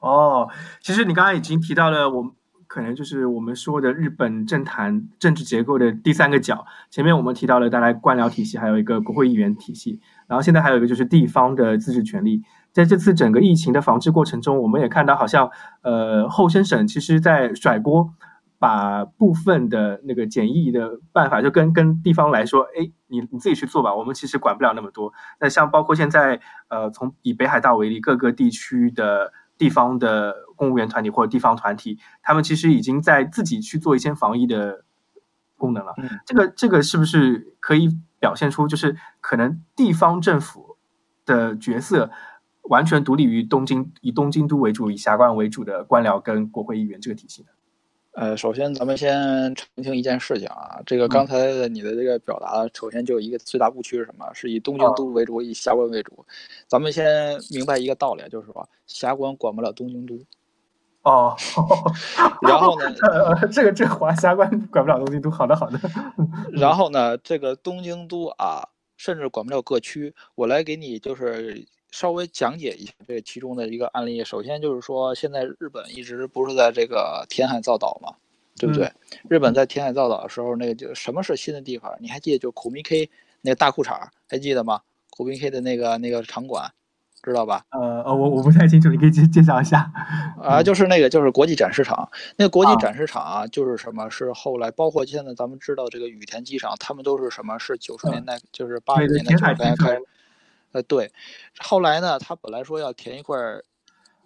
[0.00, 0.48] 哦，
[0.82, 2.32] 其实你刚刚已经提到了我们。
[2.70, 6.64] 可能就是我们说的日本政坛政治结构的第三个角。
[6.88, 12.44] 前面我们提到了大概官僚体系，还有一个国会议员体系，然后现在还有一个就是地方的自治权利。
[12.70, 15.50] 在这次整个疫情的防治过程中，我们也看到，好像
[15.82, 18.14] 呃后生省其实在甩锅，
[18.60, 25.12] 把部分的那个检疫的办法就跟跟地方来说，哎，你你自己去做吧，我们其实管不了那么多。
[25.40, 29.32] 那像包括现在呃，从以北海道为例，各个地区的。
[29.60, 34.86] 地方的公务员团体或者地方团体，他们其实已经在自己去做一些防疫的
[35.58, 35.94] 功能了。
[36.24, 40.78] 这个这个是不是可以表现出，就是可能地方政府
[41.26, 42.10] 的角色
[42.62, 47.48] 完全独立于东京，以东京都为主，以辖关为主的官僚跟国会议员这个体系呢？
[48.12, 54.26] 呃，首先咱们先澄清一件事情啊，这个刚才你的这个表达，首先就有一个最大误区是什么？
[54.34, 56.26] 是以东京都为主，以霞关为主。
[56.66, 60.18] 咱们先明白一个道理，就是说霞关管不了东京都。
[61.02, 61.34] 哦
[62.42, 62.94] 然后呢？
[63.52, 65.30] 这个这个华霞关管不了东京都。
[65.30, 65.78] 好的，好的。
[66.52, 70.14] 然后呢，这个东京都啊，甚至管不了各区。
[70.34, 71.64] 我来给你就是。
[71.90, 74.24] 稍微讲解一下这其中的一个案例。
[74.24, 78.14] 首先就是说，现在日本一直不是在这个填海造岛嘛，
[78.56, 78.90] 对不对？
[79.28, 81.92] 日本在填海造岛的时候，那个就什么是新的地方？
[82.00, 83.10] 你还记得就苦米 K
[83.42, 84.80] 那个大裤衩，还记得吗？
[85.10, 86.70] 苦米 K 的那个那个场馆，
[87.22, 87.64] 知道吧？
[87.70, 89.90] 呃呃，我我不太清楚，你可以介介绍一下。
[90.40, 92.08] 啊，就是那个，就是国际展示场。
[92.36, 94.08] 那个国际展示场啊，就是什么？
[94.08, 97.58] 是后来，包括现在咱们知道这个羽田机场，他们都是什么？
[97.58, 99.98] 是九十年代，就是八十年代九十年代开。
[100.72, 101.10] 呃，对。
[101.58, 103.36] 后来呢，他本来说要填一块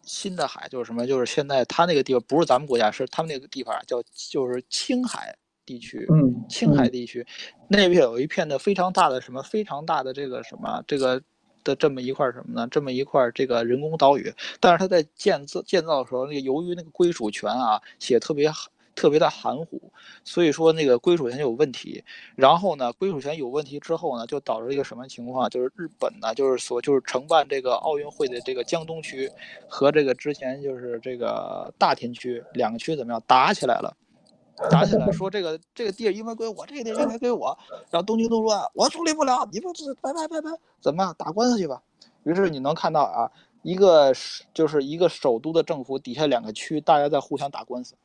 [0.03, 1.07] 新的海，就是什么？
[1.07, 6.07] 就是现在他那个地方不是咱们国家，是他们那个地方叫就是青海地区。
[6.11, 6.45] 嗯。
[6.49, 7.27] 青海地区
[7.69, 9.43] 那边有一片的非常大的什么？
[9.43, 10.83] 非常大的这个什么？
[10.87, 11.23] 这个。
[11.65, 12.69] 的这么一块什么呢？
[12.71, 14.31] 这么一块这个人工岛屿，
[14.61, 18.53] 但是他在建造建造的时候，那个由于那个归属权啊写特别
[18.95, 19.81] 特别的含糊，
[20.25, 22.05] 所以说那个归属权有问题。
[22.37, 25.49] 然后呢，归属权有问题之后呢，就导致一个什么情况？
[25.51, 29.31] 就是日本呢，就是所就是承办这个奥运会的这个江东区
[29.69, 33.97] 和这个之前就是这个大田区两个区怎么样打起来了？
[34.71, 37.59] 打起来说这个这个地儿应该归我，这个地应该归我。
[37.91, 41.83] 然后东京都说我处理不了，你们拜拜拜拜，怎么样打官司去吧？
[42.23, 43.29] 于是你能看到啊，
[43.63, 44.13] 一个
[44.55, 47.97] 就是一个首都的政府底下两个区，大家在互相打官司。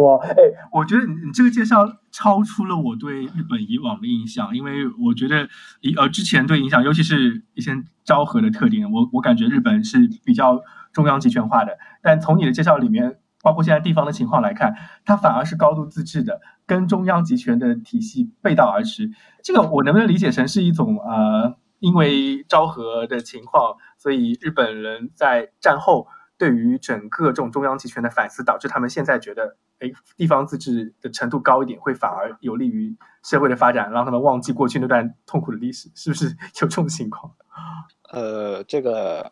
[0.00, 0.34] 哇，哎，
[0.72, 5.48] 我觉得你你这个介绍超出了我对日本以往的印象，因为我觉得
[5.80, 7.72] 以呃之前对影响，尤其是一些
[8.04, 10.60] 昭和的特点，我我感觉日本是比较
[10.92, 11.76] 中央集权化的。
[12.02, 13.18] 但从你的介绍里面。
[13.42, 19.08] 包括现在地方的情况来看，它反而是高度自治的，跟中央集权的体系背道而驰。
[19.44, 37.32] 这个我能不能理解成是一种呃，因为昭和的情况，所以日本人在战后对于整个这种中央集权的反思，导致他们现在觉得，哎，地方自治的程度高一点，会反而有利于社会的发展，让他们忘记过去那段痛苦的历史，是不是有这种情况？
[38.12, 39.30] 呃，这个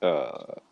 [0.00, 0.62] 呃，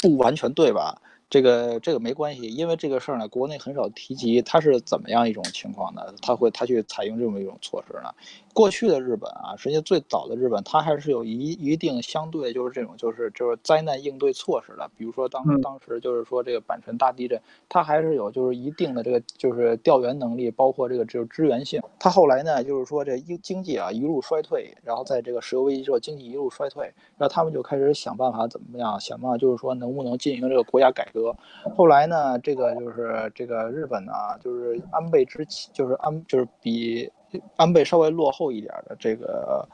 [0.00, 1.00] 不完全对吧？
[1.30, 6.02] 这个这个没关系，因为这个事儿呢，国内很少提及它是怎么样一种情况呢？
[6.20, 8.12] 他会他去采用这么一种措施呢？
[8.54, 14.90] 过去的日本啊，实际上最早的日本，它还是有一一定相对就是这种就是就是灾难应对措施的。
[14.96, 21.80] 比如说当当时就是说这个阪神大地震，它还是有就是一定的这个就是调援能力，包括这个就是支援性。
[21.98, 26.84] 它后来呢，就是说这经经济啊一路衰退，然后在这个石油危机之后，经济一路衰退，
[27.16, 31.34] 然后他们就开始想办法怎么样，想办法就是说能不能进行这个国家改革。
[31.74, 37.10] 后来呢，这个就是这个日本呢，就是安倍之起，就是安就是比。
[37.56, 39.68] 安倍稍微落后一点的这个，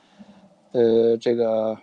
[0.72, 1.76] 呃，这个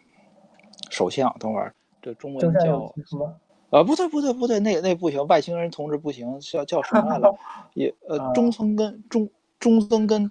[0.90, 3.36] 首相，等会儿这中文叫什么？
[3.72, 7.36] 啊，不对，不对，不对，那那不行，外星人同志不行，叫叫什么来着？
[7.74, 10.30] 也呃，中村根中中村根，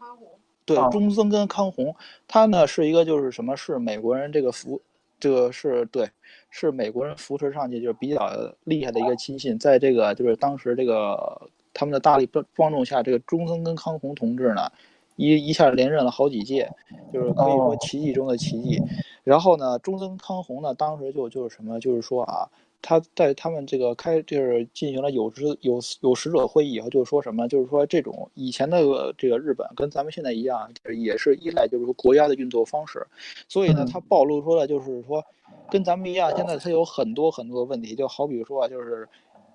[0.65, 1.95] 对，中村根康弘，
[2.27, 3.57] 他呢是一个就是什么？
[3.57, 4.81] 是美国人这个扶，
[5.19, 6.09] 这个是对，
[6.49, 8.31] 是美国人扶持上去就是比较
[8.65, 14.71] 厉害的一个亲信，在这个就是当时这个他们的大力帮帮助下，这个中村根康弘同志呢。
[15.17, 16.69] 一一下连任了好几届，
[17.13, 18.83] 就是可以说奇迹中的奇迹。
[19.23, 22.49] 然后呢，中曾康弘呢，当时就就是什么，就是说啊，
[22.83, 28.81] 他在他们这个开就是进行了有识有有识者会议以后，就是说什么，就是说这种以前的
[29.17, 33.07] 这个日本跟咱们现在一样，也是依赖就是说国家的运作方式。
[33.49, 35.25] 所以呢，他暴露出了就是说，
[35.71, 39.09] 跟咱们一样，现在他有很多很多问题，就好比说啊就是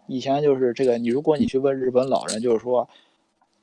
[0.08, 2.88] 以前就是这个，你如果你去问日本老人，就是说。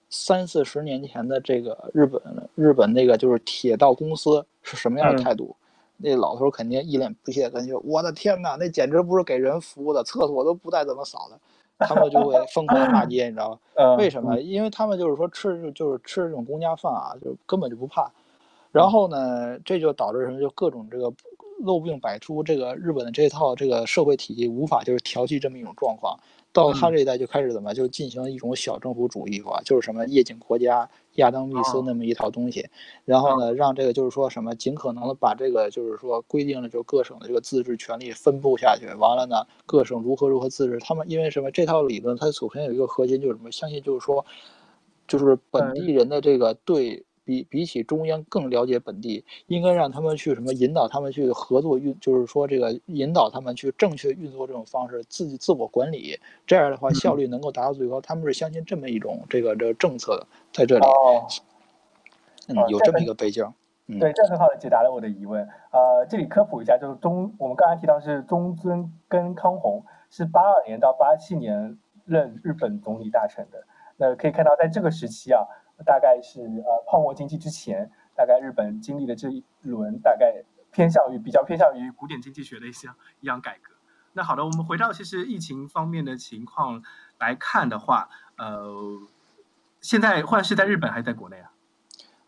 [0.09, 2.23] 三四十年前的这个日本，
[2.55, 5.55] 日本那个就是铁道公司是什么样的态度？
[5.99, 11.39] 那老头肯定一脸不屑，感觉我的天哪，那简直不是给人服务的，厕所都不带怎么扫的。
[11.79, 13.97] 他们就会疯狂的骂街，你知道吗？
[13.99, 14.41] 为什么？
[14.41, 18.11] 因为他们就是说吃就是吃这种公家饭啊，就根本就不怕。
[18.73, 20.41] 然后呢，这就导致什么？
[20.41, 21.13] 就各种这个
[21.65, 26.19] 漏病百出，这个日本的这套这个社会体系无法就是调剂这么一种状况。
[26.57, 32.67] 到他这一代就开始怎么就进行一种小政府主义化，就是什么夜景国家、亚当密斯那么一套东西，
[33.05, 40.79] 然后呢，让这个就是说什么尽可能的把这个就是说规定了就各省的这个自治权利分布下去，完了呢，各省如何如何自治。
[40.81, 43.53] 他们因为什么这套理论，它首先有一个核心就是什么？
[43.53, 44.25] 相信就是说，
[45.07, 47.06] 就是本地人的这个对。
[47.27, 58.01] 比比起中央更了解本地，应该让他们去什么引导他们去合作运，就是说这个引导他们去正确运作这种方式，自己自我管理，这样的话效率能够达到最高。
[58.01, 61.27] 他们是相信这么一种这个这个政策的，在这里，哦
[62.49, 63.45] 嗯，有这么一个背景。
[63.99, 65.43] 对，这很好的解答了我的疑问。
[65.73, 73.65] 呃，这里科普一下，就是中我们刚才提到是中尊跟康弘是八二年到八七年任日本总理大臣的。
[73.97, 75.43] 那可以看到，在这个时期啊。
[75.85, 82.89] 大概是呃泡沫经济之前，大概日本经历的这一轮，大概偏向于比较偏向于古典经济学的一些
[83.21, 83.75] 一样改革。
[84.13, 86.83] 那好的，我们回到其实疫情方面的情况
[87.19, 88.09] 来看的话，
[88.39, 88.99] 呃，
[89.81, 91.53] 现在换是在日本还是在国内啊？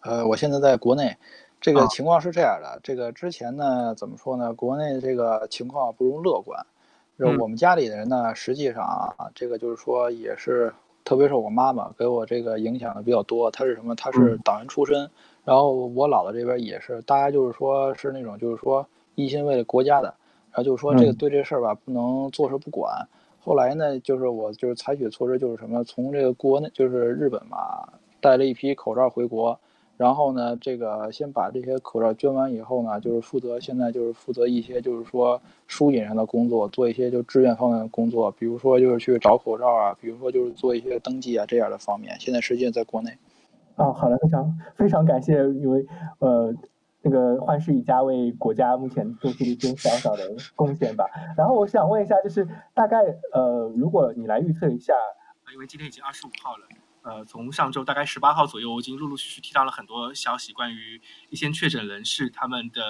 [0.01, 1.17] 呃，我现在在国内，
[1.61, 4.53] 这个情况是这样的，这个之前呢，怎么说呢？
[4.53, 6.67] 国内这个情况不容乐观。
[7.19, 10.73] 就我们家里的人呢，实际上啊，这个就是说也是，
[11.09, 13.51] 特别是我妈妈给我这个影响的比较多。
[13.51, 13.95] 她是什么？
[13.95, 15.09] 她是党员出身。
[15.43, 20.13] 然后我姥姥这边也是，大家就是说是那种就是说一心为了国家的。
[20.51, 23.09] 然后就是说这个对这事儿吧，不能坐视不管。
[23.41, 27.89] 后来呢，就是我就是采取措施，就是什么，从这个国内就是日本嘛，
[28.21, 29.59] 带了一批口罩回国。
[29.99, 42.17] 然后呢，这个先把这些口罩捐完以后呢，就是负责现在就是负责一些就是说疏引上的工作，做一些就志愿方面的工作，比如说就是去找口罩啊，比如说就是做一些登记啊这样的方面。
[42.21, 43.11] 现在实际上在国内。
[43.75, 45.85] 啊，好的，非常非常感谢因为
[46.21, 46.55] 呃
[47.03, 50.23] 那个幻视一家为国家目前做出了一些小小的
[50.55, 51.05] 贡献吧。
[51.37, 52.99] 然后我想问一下，就是大概
[53.33, 54.95] 呃，如果你来预测一下，
[55.53, 56.67] 因为今天已经二十五号了。
[57.09, 62.83] 呃，从上周大概十八号左右，我已经陆陆续续听到了很多消息，关于一些确诊人士他们的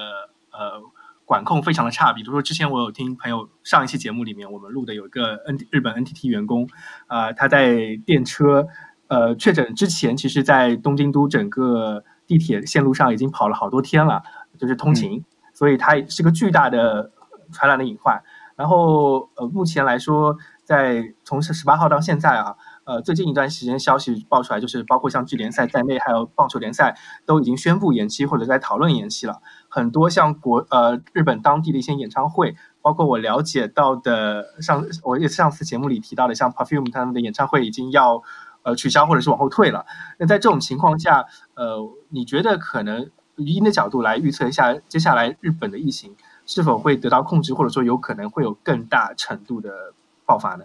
[0.51, 0.83] 呃
[1.25, 2.13] 管控非常的差。
[2.13, 6.69] 比如说，之前我有听朋友上一期节目里面我们录的有一个 N 日本 NTT 员工，
[7.07, 8.67] 啊，他在电车
[9.07, 14.25] 呃确诊之前，其实在东京都整个地铁线路上已经跑了好多天了，
[14.59, 17.13] 就是通勤，所以它是个巨大的
[17.53, 18.21] 传染的隐患。
[18.57, 22.57] 然后呃，目前来说，在从十八号到现在啊。
[22.89, 26.97] 呃，最近一段时间消息爆出来，就是包括像剧联赛在内，还有棒球联赛
[27.27, 29.43] 都已经宣布延期或者在讨论延期了。
[29.69, 38.23] 很多像国呃日本当地的一些演唱会，包括我了解到的上我也上次节目里提到的，像 Perfume 他们的演唱会已经要
[38.63, 39.85] 呃取消或者是往后退了。
[40.19, 41.77] 那在这种情况下，呃，
[42.09, 49.93] 你觉得可能以你的角度来预测一下，接下来日本的疫情是否会得到控制，或者说有可能会有更大程度的
[50.25, 50.65] 爆发呢？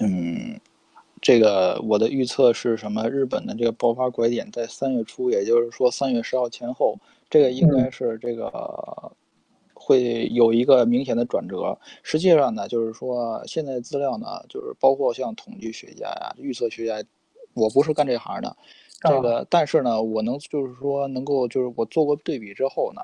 [0.00, 0.58] 嗯，
[1.22, 3.08] 这个我的预测是什么？
[3.08, 6.98] 日本的这个爆发拐点在三月初，也就是说三月十号前后，
[7.30, 8.50] 这个应该是这个
[9.72, 11.78] 会有一个明显的转折。
[12.02, 17.02] 实际上呢，就是说现在资料呢，就是包括像统计学家呀、预测学家，
[17.54, 18.56] 我不是干这行的，
[19.00, 23.00] 这个但是呢，我能就是说能够就是我做过对比之后呢。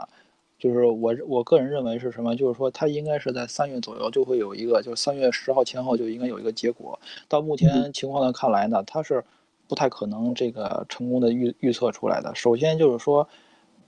[0.61, 2.37] 就是我我个人认为是什么？
[2.37, 7.01] 就是说，它应该是在三月左右就会有一个，就是三月十号前后就应该有一个结果。
[7.27, 9.25] 到目前情况的看来呢，它是
[9.67, 12.35] 不太可能这个成功的预预测出来的。
[12.35, 13.27] 首先就是说，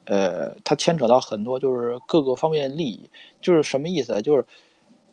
[0.06, 3.10] 呃，它牵扯到很多就是各个方面利益。
[3.42, 4.22] 就是什么意思？
[4.22, 4.44] 就是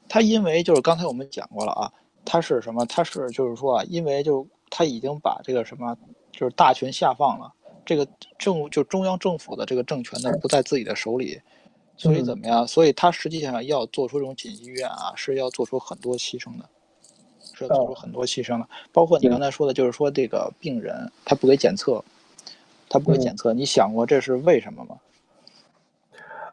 [0.08, 1.92] 它因为就是刚才我们讲过了啊，
[2.24, 2.86] 它是什么？
[2.86, 5.98] 它是就是说啊，因为就是它已经把这个什么
[6.32, 7.54] 就是大权下放了。
[7.90, 11.42] 这个政就中央政府的这个政权呢不在自己的手里，
[11.98, 12.68] 所以怎么样？
[12.68, 16.70] 所以他实际上要做出这种紧急预案啊，是要做出很多牺牲的，
[17.56, 18.70] 是要做出很多牺牲的。
[18.94, 22.06] 包括你刚才说的，就是说这个病人他不给检测，
[22.88, 25.00] 他不给检测，你想过这是为什么吗？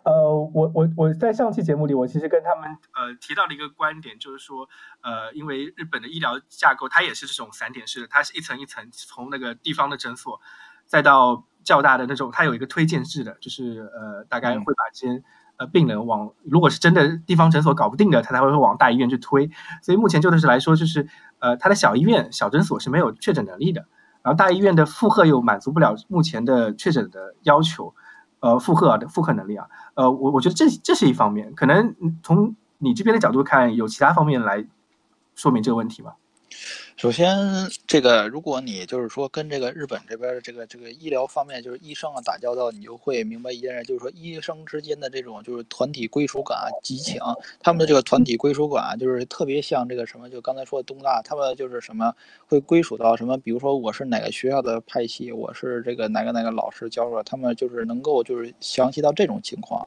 [0.04, 4.66] 呃，我我我在上期节目里，我其实跟他们呃提到了一个观点，就是说，
[5.02, 10.40] 呃，因为日本的医疗架构它也是这种散点式的，它是一层一层从那个地方的诊所。
[10.86, 15.22] 再到较大的那种，它有一个推荐制的，就是呃，大概会把这些
[15.56, 19.50] 呃病人往，如果是真的地方诊所搞不定的，他才会往大医院去推。
[19.82, 23.86] 所以目前就的是来说，就是呃，他的小医院、小诊所是没有确诊能力的，
[24.22, 27.94] 然后大医院的负荷又满足不了目前的确诊的要求，
[28.40, 34.66] 呃，负荷的负荷能力啊，呃，我我觉得这这是一方面，可能从你这边的角度看，有其他方面来
[35.34, 36.12] 说明这个问题吗？
[36.96, 37.28] 首先，
[37.86, 47.36] 这个如果你就是说跟这个日本这边的这个这个医疗方面，就是医生啊打交道，你就会明白一件事，就是说医生之间的这种就是团体归属感极强。
[47.60, 52.10] 他们的这个团体归属感就是特别像这个什么，就刚才说的东大，他们就是什么
[52.46, 59.86] 会归属到什么，比如说我是哪个学校的派系，我是这个哪个哪个老师教授，他们就是能够就是详细到这种情况。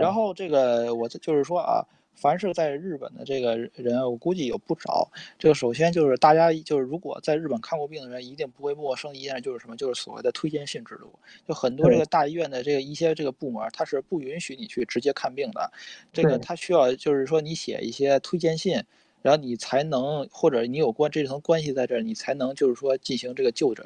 [0.00, 1.86] 然后这个我就是说啊。
[2.22, 5.10] 凡是在日本的这个人，我估计有不少。
[5.40, 9.76] 这个首先就是大家就是如果在日本看过病的人，一定不会陌生一件事，就是什么？
[9.76, 11.10] 就是所谓的推荐信制度。
[11.48, 15.72] 就很多这个大医院的这个一些这个部门，它是不允许你去直接看病的。
[16.12, 18.80] 这个它需要就是说你写一些推荐信，
[19.20, 23.84] 然后你才能或者你有关这层关系在这儿，你才能就是说进行这个就诊。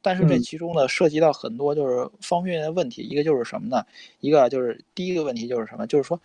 [0.00, 3.02] 但是这其中呢，涉及到很多就是方面的问题。
[3.02, 3.84] 一个就是什么呢？
[4.20, 5.86] 一个就是第一个问题就是什么？
[5.86, 6.18] 就是说。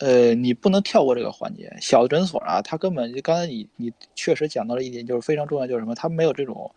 [0.00, 1.70] 呃，你不能跳过这个环节。
[1.80, 5.94] 小诊所啊，它根本就刚才你你确实讲到了一点，就是非常重要，就是什么？
[5.94, 6.74] 它没有这种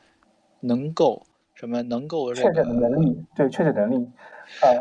[0.59, 4.07] 能够什么能够确诊的能力，对确诊能力。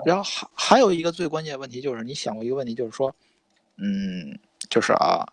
[0.05, 3.15] 然后还还有一个最关键的问题就是，你想过一个问题，就是说，
[3.77, 4.37] 嗯，
[4.69, 5.25] 就是啊，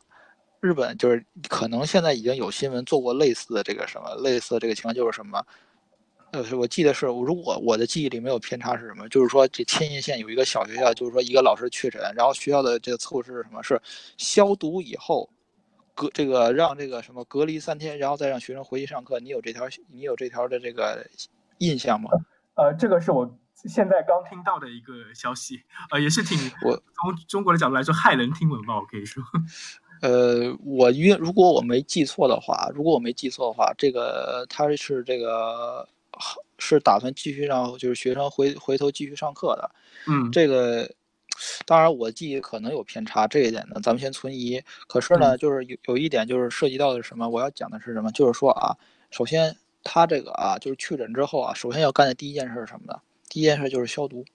[0.59, 5.43] 日本就是可能现在已经有新闻做过类似的这个什么类似的这个情况，就是什么？
[6.31, 9.09] 呃，我记得是，如果我的记忆里没有偏差是什么？
[9.09, 13.63] 就是说，这千叶县有一个小学校，就是说一个老师确诊，然后学校的这个措施是什么？
[13.63, 13.81] 是
[14.17, 15.27] 消毒以后，
[15.95, 19.19] 隔这个让这个什么隔离三天，然后再让学生回去上课。
[19.19, 21.03] 你有这条你有这条的这个
[21.57, 22.11] 印象吗？
[22.53, 25.59] 呃，这个是我现在刚听到的一个消息，
[25.89, 29.23] 呃，也是挺我从中国的角度来说骇人听闻吧，我可以说。
[30.03, 35.89] 呃，我约如果我没记错的话，如果我没记错的话，这个他是这个。
[36.57, 39.71] 是打算继续让就是学生回回头继续上课的，
[40.07, 40.89] 嗯，这个
[41.65, 44.61] 当然我记忆可能有偏差，这一点呢咱们先存疑。
[44.87, 47.27] 可是呢，就是有有一点就是涉及到的是什么？
[47.29, 48.11] 我要讲的是什么？
[48.11, 48.75] 就是说啊，
[49.09, 52.99] 首先他这个啊，就是确诊之后啊，首先要干的第一件事是什么呢？
[53.29, 54.25] 第一件事就是消毒。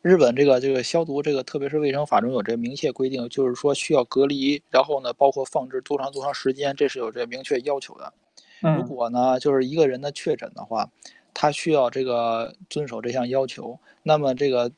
[0.00, 8.12] 日本这个这个消毒这个，特别是卫生法中有这明确规定，就是说需要隔离，然后呢，包括放置多长多长时间，这是有这明确要求的。
[8.60, 10.90] 如果呢，就是一个人的确诊的话。
[11.38, 14.72] 他需要这个遵守这项要求，那么这个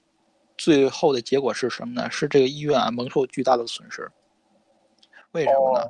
[0.57, 2.11] 最后的结果是什么呢？
[2.11, 4.11] 是这个医院啊蒙受巨大的损失。
[5.31, 5.87] 为什么呢？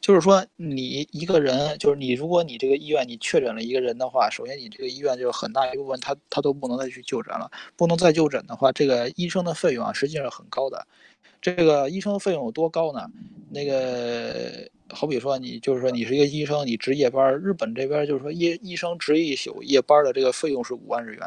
[0.00, 10.84] 就是说你一个人，就是你，如果你这个医院你确诊了一个人的话，首先你这个医院就是很大一部分他他都不能再去就诊了，不能再就诊的话，这个医生的费用啊实际上很高的。
[11.40, 13.08] 这个医生费用有多高呢？
[13.48, 14.68] 那个。
[14.92, 21.22] 好比说，你就是说你是一个医生，你值夜班，日本这边就是说医医生值一宿夜班的这个费用是五万日元。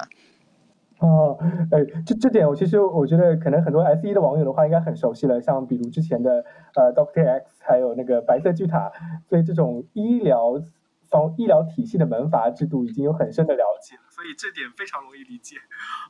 [0.99, 1.37] 哦，
[1.71, 6.45] 哎，这这点我其实我觉得可能很多 S 一的网友的话应该很熟悉了，像比如之前的
[6.75, 8.91] 呃 Doctor X，还有那个白色巨塔，
[9.27, 10.63] 对这种医疗
[11.09, 15.57] 方医疗体系的门阀制度已经有很深的了解了，所以这点非常容易理解。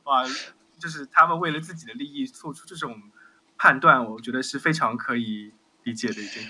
[0.04, 0.24] 哇，
[0.78, 2.94] 就是他们为了自己的利益做出这种
[3.58, 5.52] 判断，我觉得是非常可以
[5.82, 6.44] 理解的一件。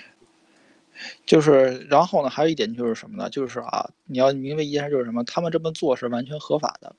[1.25, 3.29] 就是，然后呢，还有一点就是什么呢？
[3.29, 5.23] 就是啊，你要明白一件事，就是什么？
[5.23, 6.95] 他们这么做是完全合法的，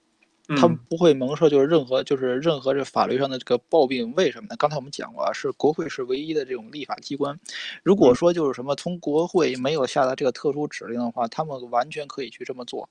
[0.56, 4.14] 他们不会蒙受就是任何就是任何这法律上的这个暴病。
[4.16, 4.56] 为什么呢？
[4.58, 7.38] 刚才我们讲过啊，是国会是唯一的这种立法机关。
[7.82, 12.88] 如果说就是什么从国会没有下达这个特殊指令的话，他们完全可以去这么做。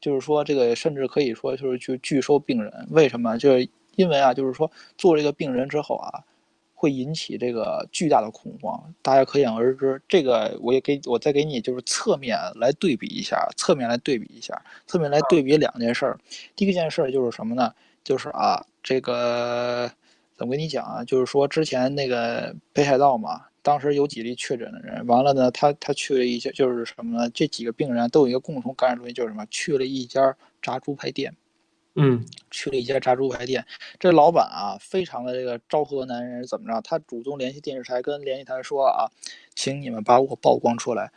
[0.00, 2.86] 就是说这个甚至可以说就是去拒收病人。
[2.90, 3.36] 为什么？
[3.38, 6.24] 就是因为啊，就是说做这个病人之后啊。
[6.78, 10.00] 会引起这个巨大的恐慌，大家可想而知。
[10.06, 16.18] 这个我也给我再给你就是侧面来对比一下，侧面来对比一下，侧面来对比两件事儿。
[16.54, 17.72] 第一件事儿就是什么呢？
[18.04, 19.90] 就是啊，这个
[20.36, 21.02] 怎么跟你讲啊？
[21.02, 27.30] 就是说之前那个北海道嘛，当时有几例确诊的人，完了呢，他他去了一家，就是什么呢？
[27.30, 29.46] 这几个病人都有一个共同感染中心，就是什么？
[29.50, 31.34] 去了一家炸猪排店。
[31.96, 33.64] 嗯，去了一家炸猪排店，
[33.98, 36.80] 这老板啊，非常的这个昭和男人，怎么着？
[36.82, 39.08] 他主动联系电视台，跟联系台说啊，
[39.54, 41.10] 请你们把我曝光出来。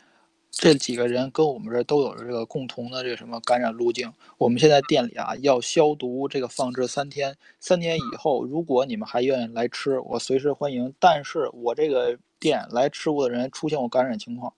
[0.50, 4.12] 这几个人跟我们这都有这个共同的这个什么感染路径。
[4.36, 10.92] 我们现在店里啊要消毒，这个放置三天，三天以后，如果你们还愿意来吃，我随时欢迎。
[10.98, 14.52] 但是我这个店来吃过的人出现过感染情况。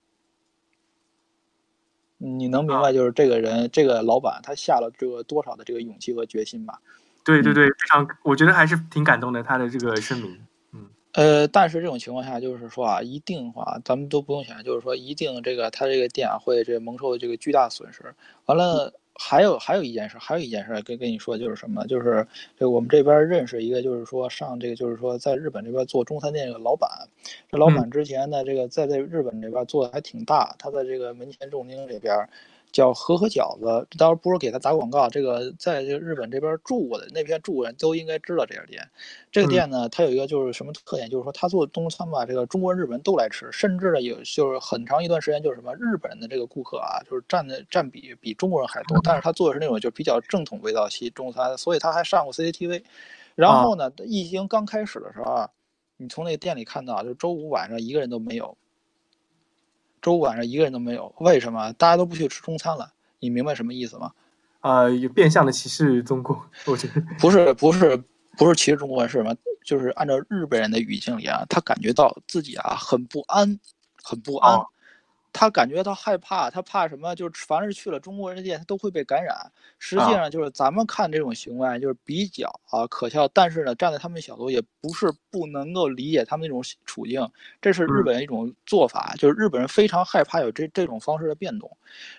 [2.23, 6.79] 你能明白，就是这个人，这个老板，他下了这个多少的这个勇气和决心吧？
[7.25, 10.41] 对对对，非常，我觉得还是挺感动的，他的这个声明。
[10.73, 18.15] 嗯，呃，但是这种情况下，就是说啊，一定话，咱们都不用想，就是说一定这个他这个店啊会这蒙受这个巨大损失。
[18.47, 18.93] 完了。
[19.15, 21.87] 还有还有一件事，还有一件事跟跟你说，就是什么？
[21.87, 22.27] 就是
[22.59, 26.89] 这我们这边认识一个，就是说上这个，就是说在日本这边做中餐店的老板。
[27.51, 32.29] 这老板之前呢，这个在在日本这边做的还挺大，他在这个门前重丁这边。
[32.73, 35.09] 叫和和饺子，当然不是给他打广告。
[35.09, 38.83] 这个在这日本这边住过的那片住人都应该知道这家店。
[39.31, 48.99] 这个店呢，它有一个就是什么特点，就是说他做中餐吧，这个中国人、日本人都来吃，甚至呢有就是很长一段时间就是什么日本人的这个顾客啊，就是占的占比比中国人还多。
[49.05, 52.83] 但是他做的是那种就比较正统味道系中餐，所以他还上过 CCTV。
[53.35, 55.51] 然后呢，疫情刚开始的时候啊，
[55.99, 58.57] 你从那个店里看到，就周五晚上一个人都没有。
[60.03, 61.73] 周五晚上一个人都没有，为什么？
[61.75, 64.13] 大家都不去吃中餐了，你明白什么意思吗？
[64.61, 67.97] 啊，有变相的歧视中国，我觉得不是，不是，
[68.37, 69.35] 不是歧视中国人是什么？
[69.65, 73.59] 就是按照日本人的语境里啊，他感觉到自己啊很不安，
[74.03, 74.59] 很不安。
[75.33, 77.15] 他感觉到害怕，他怕什么？
[77.15, 79.35] 就是凡是去了中国人的店，他都会被感染。
[79.79, 83.27] 实际上，就是咱们看这种行为，就是比较啊可笑。
[83.29, 87.27] 但是呢，站在他们角度，也不是不能够理解他们那种处境。
[87.63, 91.75] 这是日本的一种做法，就是日本人非常害怕有这这种方式的变动。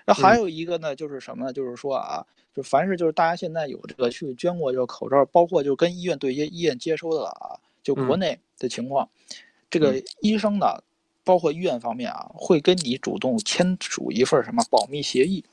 [0.06, 1.54] 那还有一个呢，就是什么呢？
[1.54, 9.08] 就是说啊，就凡是就是大家现在有这个去捐过这个口罩，包括就跟医院对接、医院接收的啊，就国内的情况，
[9.70, 10.82] 这个医生呢。
[11.24, 15.44] 包括医院方面啊，会跟你主动签署一份什么保密协议，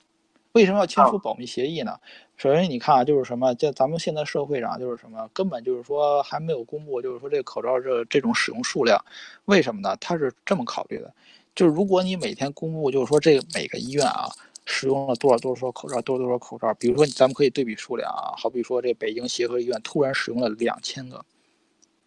[0.52, 1.98] 为什么要签署保密协议呢？
[2.36, 8.98] 首先，你看啊，就是什么，在咱们现在社会上，就是什么，根本就是说还没有公布，就是说这个口罩这这种使用数量，
[9.44, 9.94] 为什么呢？
[10.00, 11.12] 他是这么考虑的，
[11.54, 14.26] 就是如果你每天公布，就是说这个每个医院啊
[14.64, 21.22] 使用了多少多少口罩，多少多少口罩，比如说咱们可以对比数量啊，好比说这北京协和医院突然使用了两千个，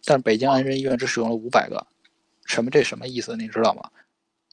[0.04, 1.86] 但北京安贞医院只使用了五百个，
[2.46, 3.36] 什么这什么意思？
[3.36, 3.90] 你知道吗？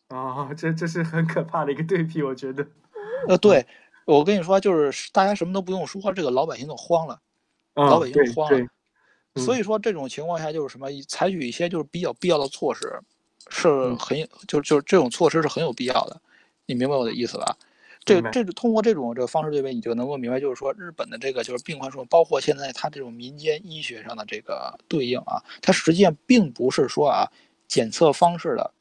[0.08, 2.66] 啊，这这是很可怕的一个对比，我觉得。
[3.28, 3.66] 呃，对。
[4.06, 7.22] 我跟你说，就是大家什么都不用说，这个老百姓都慌了，
[7.76, 8.68] 老百姓慌了。
[9.36, 13.00] 所以说这种情况下就是什么，采取一些就是比较必要的措施，
[13.50, 14.18] 是很
[14.48, 16.20] 就就这种措施是很有必要的。
[16.66, 17.56] 你明白我的意思吧？
[18.04, 27.32] 这这通过这种这个方式对比，你就能够明白，就是说日本的这个就是病患数，包括现在它这种民间医学上的这个对应啊，它实际上并不是说啊
[27.72, 28.72] 检测方式的。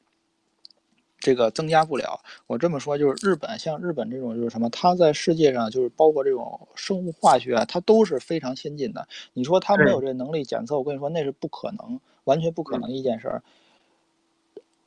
[1.21, 2.21] 这个增加不了。
[2.47, 9.07] 我这么说就是，日本像日本这种就是什么，它在世界上就是包括这种生物化学，它都是非常先进的。
[9.35, 13.43] 你说它没有这能力检测，我跟你说那是不可能，完全不可能一件事儿。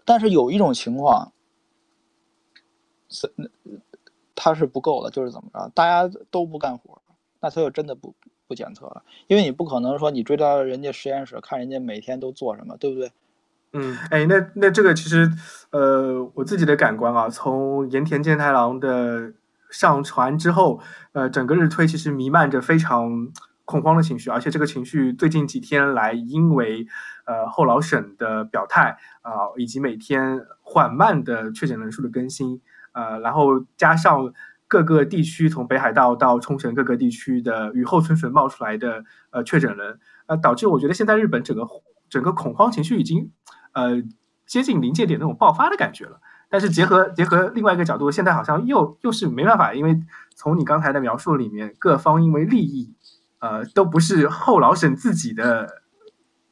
[0.06, 1.32] 但是有一种情况，
[3.10, 3.32] 是
[4.34, 7.00] 它是不够的，就是怎么着，大家都不干活，
[7.40, 8.16] 那它就真的不
[8.48, 13.12] 不检测了，因为你不可能说你追到人家实验室看人家每天都做什么，对不对？
[13.76, 15.32] 嗯，哎，那那这个其实，
[15.72, 19.34] 呃，我自己的感官啊，从盐田健太郎的
[19.72, 20.80] 上传之后，
[21.14, 23.30] 呃，整个日推其实弥漫着非常
[23.66, 26.86] 恐慌的情绪，而且这个情绪最近几天来，因为
[27.26, 32.62] 呃后老沈的表态啊，以及每天缓慢的确诊人数的更新，
[32.92, 34.32] 呃，然后加上
[34.68, 39.98] 各个地区从北海道到冲绳各个地区的雨后春笋冒出来的呃确诊人，
[40.28, 41.64] 呃，导致我觉得现在日本整个
[42.08, 43.32] 整个恐慌情绪已经。
[43.74, 44.02] 呃，
[44.46, 46.20] 接近临界点那种爆发的感觉了。
[46.50, 50.00] 但是结合结合另外一个角度，现在好像又又是没办法，因为
[50.36, 52.94] 从你刚才的描述里面，各方因为利益，
[53.40, 55.82] 呃，都不是后老沈自己的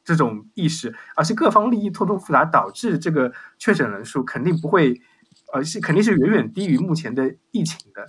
[0.02, 5.00] 这种意识，而是各方利益错综复杂，导致这个确诊人数肯定不会，
[5.52, 8.04] 呃，是肯定是远远低于目前的疫情的。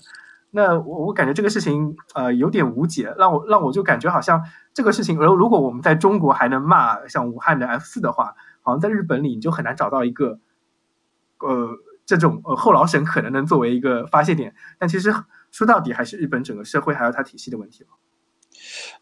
[0.50, 4.42] 那我我感觉这个事情呃有点无解，让我让我就感觉好像
[4.74, 8.34] 这个事情，而如果我们在中国还能骂像武汉的 F 四的话。
[8.64, 10.40] 好像在日本里，你就很难找到一个，
[11.40, 11.70] 呃，
[12.06, 15.14] 这种呃后老省可能能作为一个发泄点，但其实
[15.52, 17.90] 说到底还是日本整个社会还有它体系的问题了。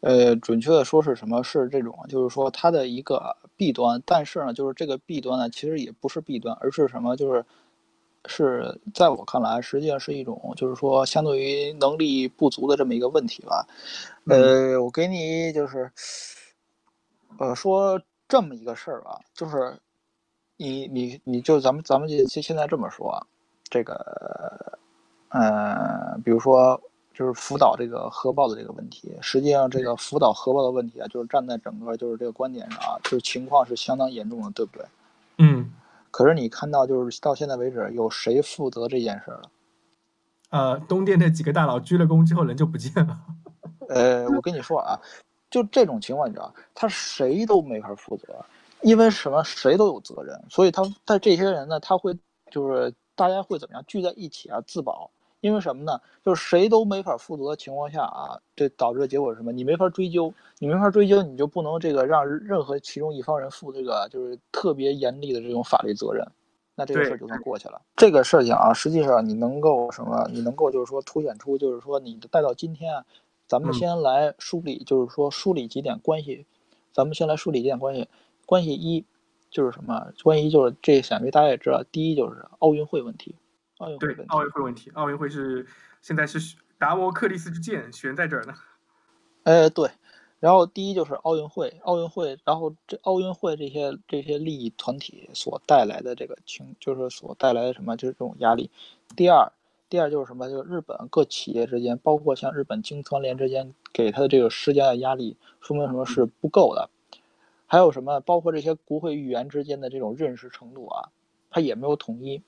[0.01, 1.43] 呃，准确的说是什么？
[1.43, 7.15] 是这种，就是说它的一个弊端，但是呢，就是这个弊端呢，其实也不是弊端，而是什么？
[7.15, 7.45] 就是
[8.25, 13.67] 是在我看来，实际上是一种，就是说相对于能力不足的这么一个问题吧。
[14.27, 15.91] 呃，我给你就是，
[17.37, 18.01] 呃，说。
[18.31, 19.77] 这么一个事儿啊，就是
[20.55, 23.27] 你你你就咱们咱们就现在这么说，
[23.65, 24.79] 这个
[25.27, 26.81] 呃，比如说
[27.13, 34.85] 就是福岛这个核爆的这个问题，实际上这个福岛核爆的问题啊，就是站在整个就是这个观点上啊，就是情况是相当严重的，对不对？
[35.39, 35.73] 嗯。
[36.09, 39.41] 可是你看到就是到现在为止，有谁负责这件事了？
[40.51, 43.19] 呃，东电那几个大佬鞠了躬之后人就不见了。
[43.89, 44.97] 呃，我跟你说啊。
[45.51, 48.43] 就这种情况，你知道，他谁都没法负责，
[48.81, 49.43] 因为什么？
[49.43, 52.17] 谁都有责任，所以他在这些人呢，他会
[52.49, 55.11] 就是大家会怎么样聚在一起啊，自保。
[55.41, 55.99] 因为什么呢？
[56.23, 59.51] 就是谁都没法负责的情况下啊，这导致的结果是什么？
[59.51, 66.23] 你没法追究，你没法追究，你就不能这个让任何其中一方人负这个就是特别严厉的这种法律责任，
[66.75, 67.81] 那这个事儿就算过去了。
[67.95, 70.29] 这个事情啊，实际上你能够什么？
[70.31, 73.03] 你能够就是说凸显出，就是说你带到今天啊。
[73.51, 76.45] 咱们先来梳理，就是说梳理几点关系。
[76.93, 78.07] 咱们先来梳理几点关系。
[78.45, 79.03] 关系一
[79.49, 80.13] 就是什么？
[80.23, 83.35] 关系一就是这想必大家也知道，第一就是奥运会问题。
[83.79, 84.23] 奥运会问题。
[84.29, 84.89] 奥运会问题。
[84.91, 85.67] 奥运会是
[86.01, 88.53] 现在是达摩克利斯之剑悬在这儿呢。
[89.43, 89.89] 哎，对。
[90.39, 98.71] 然后第一就是奥运会，奥运会，然后这奥运会这些这些利益团体所带来的这个情，就是所带来的什么，就是这种压力。
[99.13, 99.51] 第二。
[99.91, 100.49] 第二就是什么？
[100.49, 106.89] 就是日本各企业之间，包括像日本经团联之间给他的这个施加的压力，说明什么是不够的。
[107.67, 108.21] 还有什么？
[108.21, 111.09] 包括这些国会议员之间的这种认识程度啊，
[111.49, 112.41] 他也没有统一。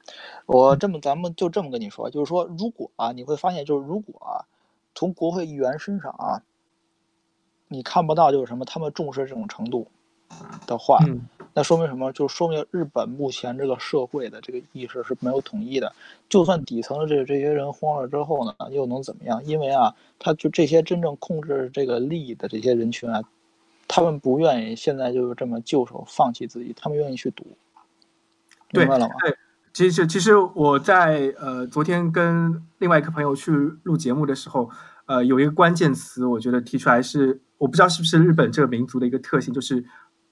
[0.46, 4.48] 我这么，咱们就这么跟你说，就是说，如果啊，你会发现，就是如果啊，
[4.96, 6.44] 从国会议员身上啊，
[7.68, 9.90] 你看不到就是什么，他们重视这种程度
[10.66, 11.00] 的话。
[11.56, 12.12] 那说明什么？
[12.14, 15.94] 就说明日本目前这个社会的这个意识是没有统一的。
[16.28, 19.40] 就算底层的这这些人慌了之后呢，又能怎么样？
[19.46, 23.22] 因为啊，他就这些真正控制这个利益的这些人群啊，
[23.88, 27.46] 他们不愿意现在就是这么就手放弃自己，他们愿意去赌。
[28.72, 29.14] 明白了吗？
[29.22, 29.38] 对
[29.74, 33.52] 其实其实我在呃昨天跟另外一个朋友去
[33.84, 34.72] 录节目的时候，
[35.06, 39.84] 呃有一个关键词，我觉得提出来是我不知道是不是日本这个民族的一个特性，就是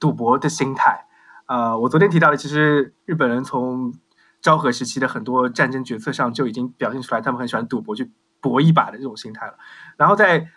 [0.02, 1.06] 赌博的心态。
[1.45, 3.93] 啊，我昨天提到的，其实日本人从
[4.41, 9.54] 昭和时期的很多战争决策上就已经表现出来，他们很喜欢赌博，去搏一把的这种心态了。
[9.97, 10.47] 然后在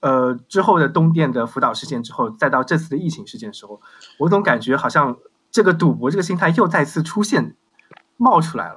[0.00, 3.80] 呃之后的东电的福岛事件之后，再到这次的疫情事件的时候，
[4.18, 5.16] 我总感觉好像
[5.50, 7.56] 这个赌博这个心态又再次出现
[8.16, 8.76] 冒出来了。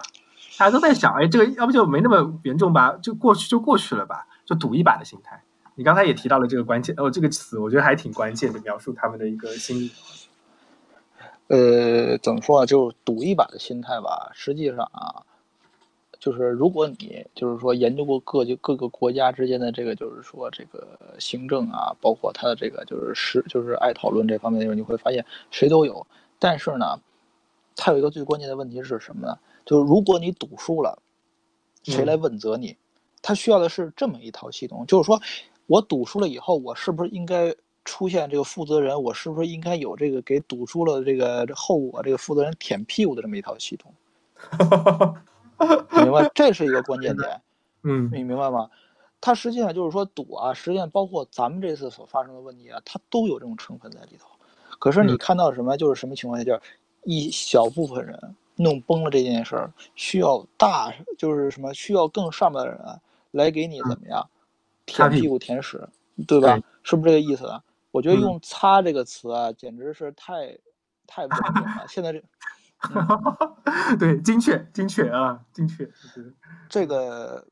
[0.57, 5.43] 大家都在想，哎，这个要不就没那么严重吧，就过去就过去了吧，就赌一把的心态。
[5.78, 9.91] 你刚才也提到了这个关键哦，这个词我觉得还挺关键的，描述他们的一个心理。
[11.49, 12.65] 呃，怎么说啊？
[12.65, 14.32] 就是赌一把的心态吧。
[14.34, 15.21] 实际上啊，
[16.19, 26.07] 就是如果你就是说研究过各就各个国家之间的这个，就是说这个行政啊，包括他的这个就是是就是爱讨论这方面的时候，你会发现谁都有。
[26.39, 26.99] 但是呢，
[27.75, 29.38] 它有一个最关键的问题是什么呢？
[29.63, 30.97] 就是如果你赌输了，
[31.84, 32.75] 谁来问责你？
[33.21, 35.21] 他需要的是这么一套系统，就是说
[35.68, 37.55] 我赌输了以后，我是不是应该？
[37.89, 43.93] 出现这个负责人，我是不是应该有这个给赌输了这个后果这个负责人舔屁股的这么一套系统？
[46.03, 47.41] 明白，这是一个关键点。
[47.84, 48.70] 嗯，你明白吗？
[49.22, 54.28] 它实际上就是说赌啊，实际上包括咱们这次所发生的问题啊，它都有这种成分在里头。
[54.80, 55.78] 可是你看到什么？
[55.78, 56.59] 就是什么情况下，就是
[57.05, 58.20] 一小部分人
[58.57, 62.78] 弄崩了这件事儿，需要大就是什么需要更上面的人
[63.32, 64.30] 来给你怎么样
[64.88, 65.88] 舔屁股舔屎，
[66.28, 66.60] 对吧？
[66.82, 67.46] 是不是这个意思？
[67.46, 70.56] 啊我觉得用“擦”这个词啊，简直是太
[71.08, 71.86] 太文明了。
[71.88, 72.22] 现在这
[73.98, 75.90] 对，精确，精确啊，精确。
[76.70, 77.48] 这个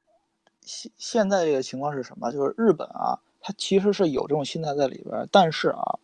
[0.61, 2.31] 现现在这个情况是什么？
[2.31, 5.97] 就是日本啊，它其实是有这种心态在里边，但是啊，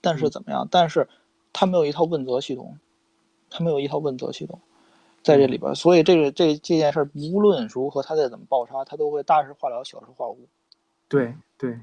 [0.00, 0.66] 但是怎么样？
[0.68, 1.06] 但是
[1.52, 2.76] 它没有一套问责系统，
[3.48, 4.60] 它没有一套问责系统
[5.22, 10.48] 在这里边，所以这个这这件事无论如何，它再怎么爆发，它都会大事化了，小事化无。
[11.18, 11.78] 对对。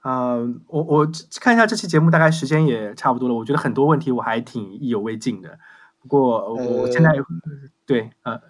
[0.00, 0.36] 啊，
[0.68, 1.06] 我我
[1.40, 3.34] 看一下这期节目，大概时间也差不多了。
[3.34, 5.58] 我觉得很多问题我还挺意犹未尽的。
[6.00, 7.10] 不过我现在
[7.84, 8.40] 对呃，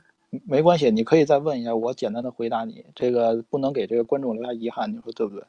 [0.44, 2.84] 没关系，你可以再问一下，我简单的回答你。
[2.94, 5.44] 这个不能给这个观众留下遗憾，你说对不对？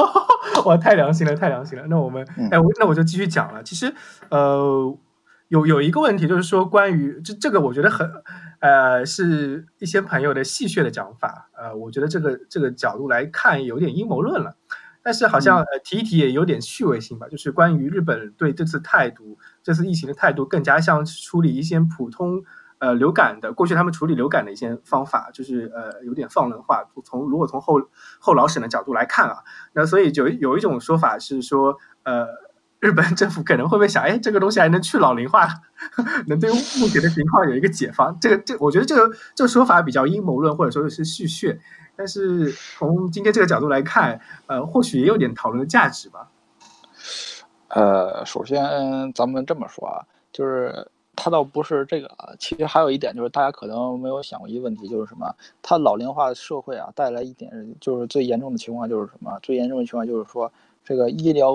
[0.64, 1.86] 哇，太良心了，太良心了。
[1.88, 3.62] 那我们哎，那我就继续讲了。
[3.62, 3.94] 其实
[4.30, 4.96] 呃，
[5.48, 8.10] 有有一个问题就是说，关于这这个，我觉得很
[8.60, 11.50] 呃，是一些朋友的戏谑的讲法。
[11.56, 14.56] 呃，我觉得这个这个角度来看，有点阴谋论了。
[15.02, 22.42] 但是好像呃提一提也有点趣味性吧，就是关于日本对这次态度，这次疫情的态度更加像处理一些普通
[22.78, 26.84] 呃流感的，过去他们处理流感的一些方法，就是呃有点放任化。
[27.04, 27.82] 从如果从后
[28.18, 32.26] 后老沈的角度来看啊，那所以有有一种说法是说，呃
[32.84, 35.48] 日本政府可能会不会想，哎这个东西还能去老龄化，
[36.28, 38.14] 能对目前的情况有一个解放？
[38.20, 41.58] 这个这我觉得这个这个说法比较阴谋论，或者说是戏谑。
[41.96, 46.28] 但是从今天这个角度来看，呃，或许也有点讨论的价值吧。
[47.68, 48.62] 呃，首先
[49.14, 52.08] 咱们这么说啊，就是它倒不是这个，
[52.38, 55.34] 其实还有一点就是大家可能没有想过一个问题，就是什么？
[55.62, 59.38] 它老龄化社会啊，带来一点就是最严重的情况就是什么？
[59.42, 60.52] 最严重的情况就是说，
[60.84, 61.52] 这个医疗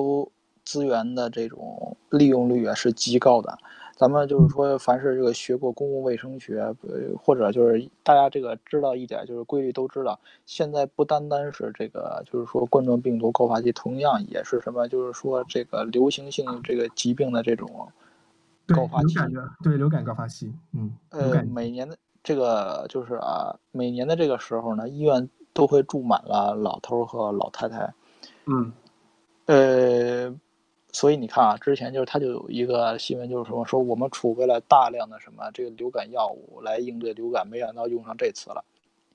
[0.69, 3.57] 资源的这种利用率啊是极高的。
[3.97, 10.17] 咱们就是说，凡是这个学过公共卫生学，呃，或者就是大家这个知道一点，就是规律都知道。
[10.45, 17.67] 现在不单单是这个，就是说冠状病毒高发期，同样也是什么，就是说这个流行性这个疾病的这种
[18.67, 19.15] 高发期。
[19.63, 27.93] 对流感高发期，嗯，呃，每年的这个就是啊，每年的这个时候呢，医院都会住满了老头和老太太。
[28.45, 28.71] 嗯，
[29.47, 30.33] 呃。
[30.91, 38.63] 所以你看啊，之前就是他就有一个新闻，就是说说我们储备了大量的什么这个流感药物来应对流感，没想到用上这次了。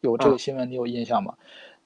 [0.00, 1.34] 有这个新闻你有印象吗？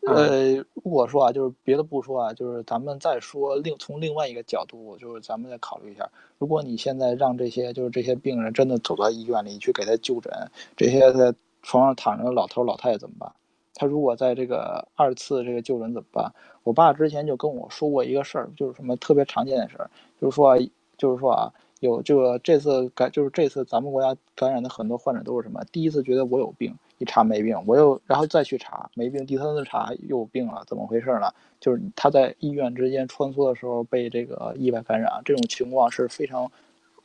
[0.07, 6.09] 呃，如果说啊，就是别的不说啊，就是咱们再说另从另外一个角度，就是咱们再考虑一下，
[6.39, 10.33] 如果你现在让这些就是这些病人真的走到医院里去给他就诊，
[10.77, 13.33] 这些在床上躺着的老头老太太怎么办？
[13.79, 16.35] 他如果在这个二次这个就诊怎么办？
[16.65, 19.89] 我爸之前就跟我说过一个事儿，就是什么特别常见的事儿，
[20.21, 20.59] 就是说，
[20.99, 21.51] 就是说啊，
[21.81, 25.65] 有这个这次感，就是这次咱们国家感染的很多患者都是什么？
[25.73, 31.33] 第一次觉得我有病，一查没病，我又然后再去查没病，第三次查又有病了，怎么回事呢？
[31.61, 36.51] 就是他在医院之间穿梭的时候被这个意外感染，这种情况是非常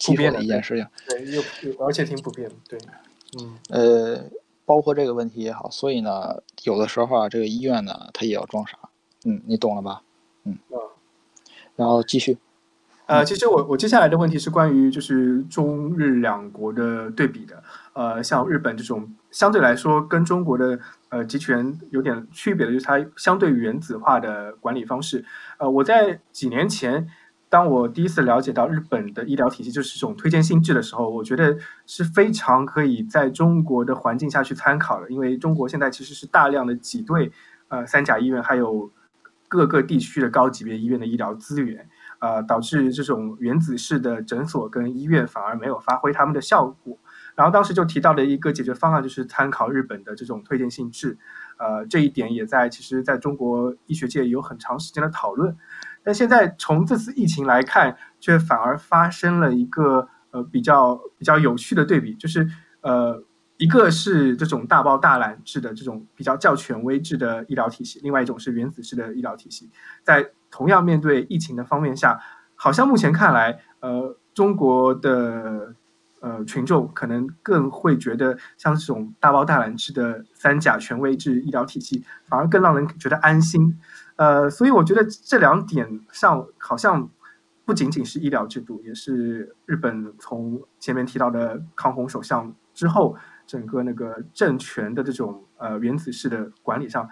[0.06, 0.86] 普遍的一件事情。
[1.08, 2.50] 对，又而且挺普遍。
[2.68, 2.78] 对，
[3.40, 4.24] 嗯，呃。
[4.66, 8.78] 包括这个问题也好，所以呢，有的时候啊，这个医院呢，他也要装傻，
[9.26, 10.02] 嗯，你懂了吧？
[10.46, 10.58] 嗯，
[11.76, 12.38] 然后继续。
[13.06, 17.62] 呃，其实我我接下来的问题是关于就是中日两国的对比的。
[17.92, 25.26] 呃，像日本这种相对来说跟中国的呃集权有点区别的，就是它相对原子化的管理方式。
[25.58, 27.06] 呃，我在几年前，
[27.54, 37.32] 当我第一次了解到日本的医疗体系就是这种推荐性质的时候，我觉得是非常可以在中国的环境下去参考的，因为中国现在其实是大量的挤兑
[37.68, 38.90] 呃三甲医院，还有
[39.48, 41.88] 各个地区的高级别医院的医疗资源。
[42.20, 46.98] 呃，导致这种原子式的诊所跟医院反而没有发挥他们的效果。
[47.36, 51.18] 然后当时就提到的一个解决方案，就是参考日本的这种推荐性质。
[51.58, 55.58] 呃，这一点也在其实在中国医学界有很长时间的讨论。
[56.04, 62.48] 但现在从这次疫情来看，却反而发生了一个呃比较比较有趣的对比，就是
[62.82, 63.24] 呃
[63.58, 69.70] 一个是这种大包大揽制的这种比较较权威制的医疗体系，另外一种是原子式的医疗体系，
[70.04, 70.32] 在。
[70.56, 72.20] 同样面对疫情的方面下，
[72.54, 75.74] 好像目前看来，呃，中国的
[76.20, 83.80] 呃群众可能更会觉得像这种大包大揽制的三甲权威制医疗体系，反而更让人觉得安心。
[84.16, 87.10] 呃，所以我觉得这两点上好像
[87.66, 97.10] 不仅仅是医疗制度，也是日本从前面提到的康弘首相之后，整个那个政权的这种呃原子式的管理上，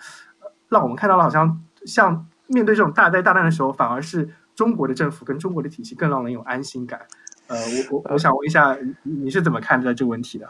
[0.69, 2.27] 让我们看到了好像像。
[2.53, 6.99] 面对这种大灾大难的时候，反而是中国的政府跟中国的体系更让人有安心感。
[7.47, 7.57] 呃，
[7.89, 10.49] 我我我想问一下，你是怎么看待这个问题的？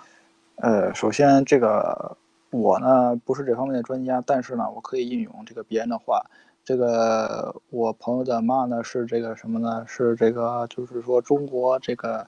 [0.56, 2.18] 呃，首先这个
[2.52, 6.24] 我呢不是这方面的专家，但是呢我可以引用这个别人的话。
[6.64, 9.84] 这个我朋友的妈呢是这个什么呢？
[9.88, 12.28] 是这个就是说中国这个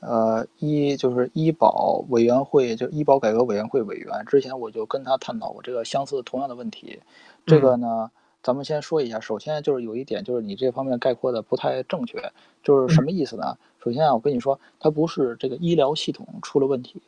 [0.00, 4.24] 呃医就是医保委员会就医保改革委员会委员。
[4.26, 7.00] 之前我就跟他探讨过这个相似同样的问题。
[7.44, 8.10] 这个呢。
[8.42, 12.30] 咱们先说一下，首先就是有一点，就是你这方面概括的不太正确，
[12.62, 13.58] 就是什么意思呢？
[13.82, 17.02] 首先啊，我跟你说，它不是这个医疗系统出了问题，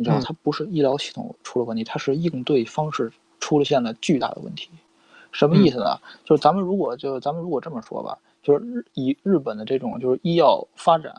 [0.00, 4.70] 你知道，它不是医疗系统出了问题，它是应对方式出现了巨大的问题。
[5.30, 5.98] 什么意思呢？
[6.24, 11.14] 就是咱们如果就咱们如果这么说吧，就是日以日本的这种就是医药发展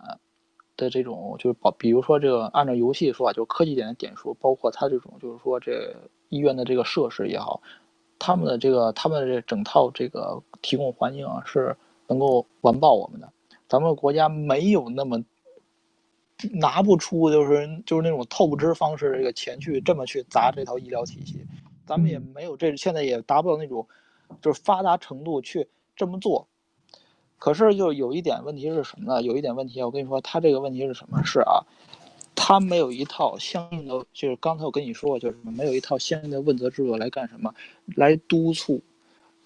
[0.75, 5.95] 的这种就是保，比如说这个按照游戏说法，就是科技点的点数，包括它这种就是说这
[6.29, 7.61] 医院的这个设施也好。
[8.17, 11.77] 他们的这个，他们的这整套这个提供环境啊，是
[12.07, 13.31] 能够完爆我们的。
[13.69, 15.23] 咱们国家没有那么
[16.53, 21.45] 拿不出，就是就是那种透支方式这个钱去这么去砸这套医疗体系。
[21.85, 23.87] 咱们也没有这，现在也达不到那种
[24.41, 26.47] 就是发达程度去这么做。
[27.37, 29.21] 可是就有一点问题是什么呢？
[29.21, 31.21] 有一点问题，我跟你说，他这个问题是什么？
[31.23, 31.65] 是啊。
[32.33, 37.53] 他没有一套相应的，就是刚才我跟你说过，就是没有一套相应的问责制度来干什么，
[37.95, 38.81] 来督促，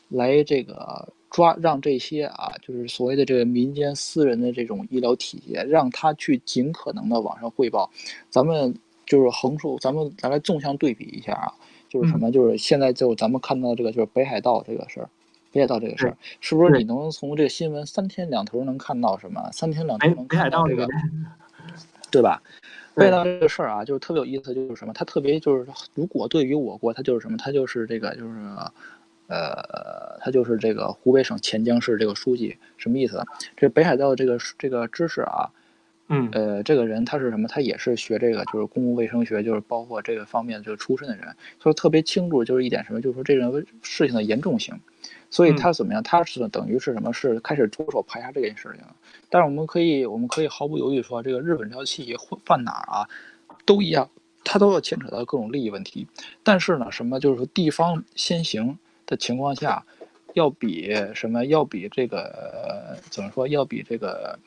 [0.08, 7.92] 来这个抓让这些啊，就是所谓的这个民间私人的这种医疗体系，让他去尽可能的往上汇报。
[8.30, 8.74] 咱们
[9.06, 11.52] 就是横竖，咱们咱来纵向对比一下啊，
[11.90, 15.10] 就是什么，就是现在就咱们看到这个就是北海道这个事儿，
[15.52, 19.52] 北海道这个事儿，是不是你能从这个新闻三天两头能看到什么？
[19.52, 20.88] 三天两头能看到这个，
[22.10, 22.42] 对吧？
[22.96, 24.94] 北海道这个事儿啊，就是特别有意思，就是什么？
[24.94, 27.36] 它特别就是，如果对于我国，它就是什么？
[27.36, 28.40] 它就是这个，就是，
[29.28, 33.24] 呃，他就是这个湖北省潜江市这个书记，什么意思？
[33.58, 35.50] 这北海道的这个这个知识啊，
[36.10, 37.48] 嗯，呃，这个人他是什么？
[37.48, 43.02] 他也是学这个，就是公共卫生学，就是包括这个方面这个出身的人，所以特别清楚，就是一点什么？
[43.02, 44.80] 就是说这个事情的严重性。
[45.32, 46.02] 所以他怎么样？
[46.02, 47.12] 他是等于是什么？
[47.12, 48.86] 是开始着手排查这件事情。
[49.30, 52.16] 但是我们可以，我们可以毫不犹豫说，这个日本这条气
[52.46, 53.10] 犯哪儿啊，
[53.66, 54.10] 都一样，
[54.46, 56.08] 他都要牵扯到各种利益问题。
[56.42, 59.86] 但是呢，什么就是说地方先行的情况下，
[60.34, 61.46] 要比什么？
[61.46, 63.48] 要比这个怎么说？
[63.48, 64.38] 要比这个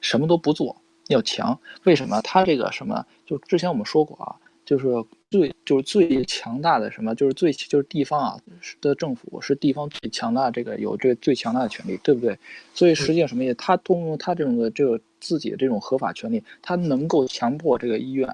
[0.00, 0.76] 什么都不做
[1.08, 1.58] 要强。
[1.84, 2.20] 为什么？
[2.22, 3.04] 他这个什么？
[3.24, 4.36] 就之前我们说过啊。
[4.66, 4.88] 就是
[5.30, 8.36] 最就是最强大的什么，就是最就是地方啊
[8.80, 12.36] 的政府是地方最强大，这个有这最强大的权利，对不对？
[12.74, 13.54] 所以实际上什么意思？
[13.54, 18.28] 他通过他这种的这个自己的这种合法权利，他能够强迫这个医院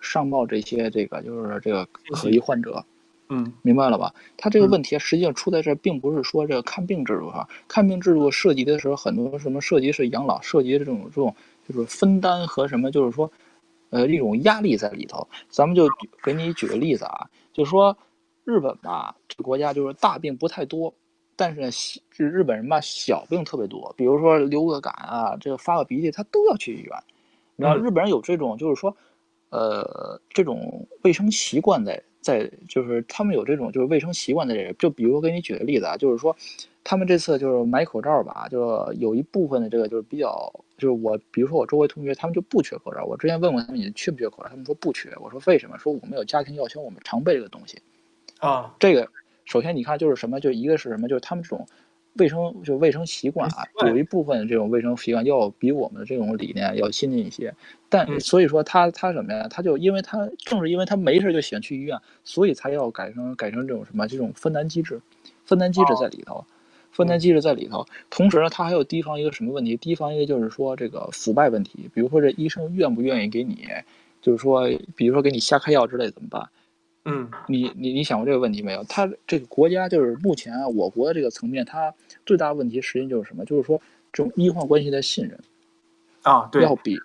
[0.00, 2.95] 上报这些这个就是这个可疑患者，嗯，
[3.62, 4.14] 明白了吧？
[4.36, 11.34] 他这个问题实际上出在这，并不是说这个看病制度上，看病制度涉及的时候很多什么涉及是养老，涉及这种这种
[11.68, 13.30] 就是分担和什么，就是说。
[13.90, 15.88] 呃，一种压力在里头，咱们就
[16.24, 17.96] 给你举个例子啊，就是说
[18.44, 20.92] 日本吧，这个国家就是大病不太多，
[21.36, 21.68] 但是呢，
[22.16, 26.90] 日日本人吧小病特别多，比如说流个感啊，这个发个鼻涕，他都要去医院。
[27.54, 28.94] 你知道日本人有这种，就是说，
[29.50, 36.36] 呃，这种卫生习惯在在就是他们有这种就是卫生习惯的人，就比如给你举个例子啊，就是说
[36.82, 45.78] 他们这次就是买口罩吧，就有一部分的这个就是比较就是我比如说我周围同学他们就不缺口罩，我之前问过他们你缺不缺口罩，他们说不缺，我说为什么？
[45.78, 47.78] 说我们有家庭要求，我们常备这个东西
[48.40, 49.08] 啊，这个
[49.44, 51.64] 首先你看就是什么，就一个是什么，就是他们这种。
[52.18, 57.54] 卫生就卫生习惯啊，有一部分这种卫生习惯要比我们的这种理念要先进一些。
[57.88, 59.46] 但所以说他他什么呀？
[59.48, 65.00] 他就因为他正是因为他没事就喜欢去医院，所以才要改成改成这种什么这种分担机制，
[65.44, 66.44] 分担机制在里头，
[66.90, 67.86] 分担机制在里头。
[68.10, 69.76] 同时呢，他还有提防一个什么问题？
[69.76, 71.88] 提防一个就是说这个腐败问题。
[71.94, 73.66] 比如说这医生愿不愿意给你，
[74.20, 76.48] 就是说比如说给你瞎开药之类怎么办？
[77.08, 78.82] 嗯，你你你想过这个问题没有？
[78.88, 81.94] 他这个国家就是目前啊，我国的这个层面，它
[82.26, 83.44] 最大的问题实际上就是什么？
[83.44, 83.80] 就是说
[84.12, 85.38] 这种医患关系的信任
[86.22, 86.98] 啊，对，要比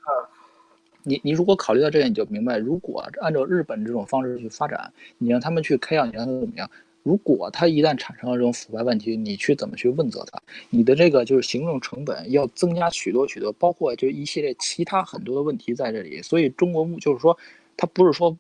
[1.04, 6.68] 你你如果考虑到这个，你就明白，如果按照日本这种方式去发展，你让他们去开药，你让他们怎么样？
[7.04, 10.42] 如果他一旦产生了这种腐败问题，你去怎么去问责他？
[10.72, 16.24] 你的这个就是行政成本要增加许多许多，包括就一系列其他很多的问题在这里。
[16.24, 17.38] 所以中国就是说，
[17.78, 18.36] 他不是说。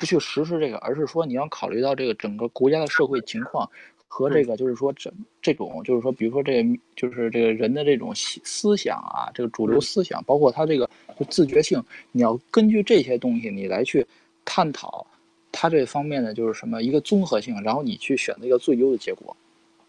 [0.00, 3.70] 不去实施这个，而是说你要考虑到这个整个国家的社会情况
[4.08, 6.64] 和这个，就是说这这种，就是说，比如说这，
[6.96, 10.88] 就是这个人的这种思想啊，这个主流思想，包括他这个
[11.18, 14.04] 就自觉性，你要根据这些东西，你来去
[14.44, 15.06] 探讨
[15.52, 19.36] 他这方面的就是什么一个综合性，然后你去选择一个最优的结果，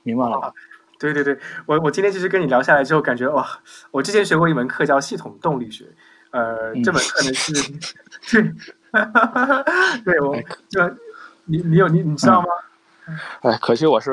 [0.04, 0.54] 明白了吧？
[1.00, 1.36] 对对对，
[1.66, 3.48] 我我今天其实跟你聊下来之后，感觉哇，
[3.92, 5.86] 我之前学过一门课叫系统动力学，
[6.32, 8.56] 呃，这门课呢是
[10.06, 10.36] 对我
[10.70, 10.82] 就
[11.46, 12.48] 你你有你你知道吗？
[13.42, 14.12] 哎，可惜我是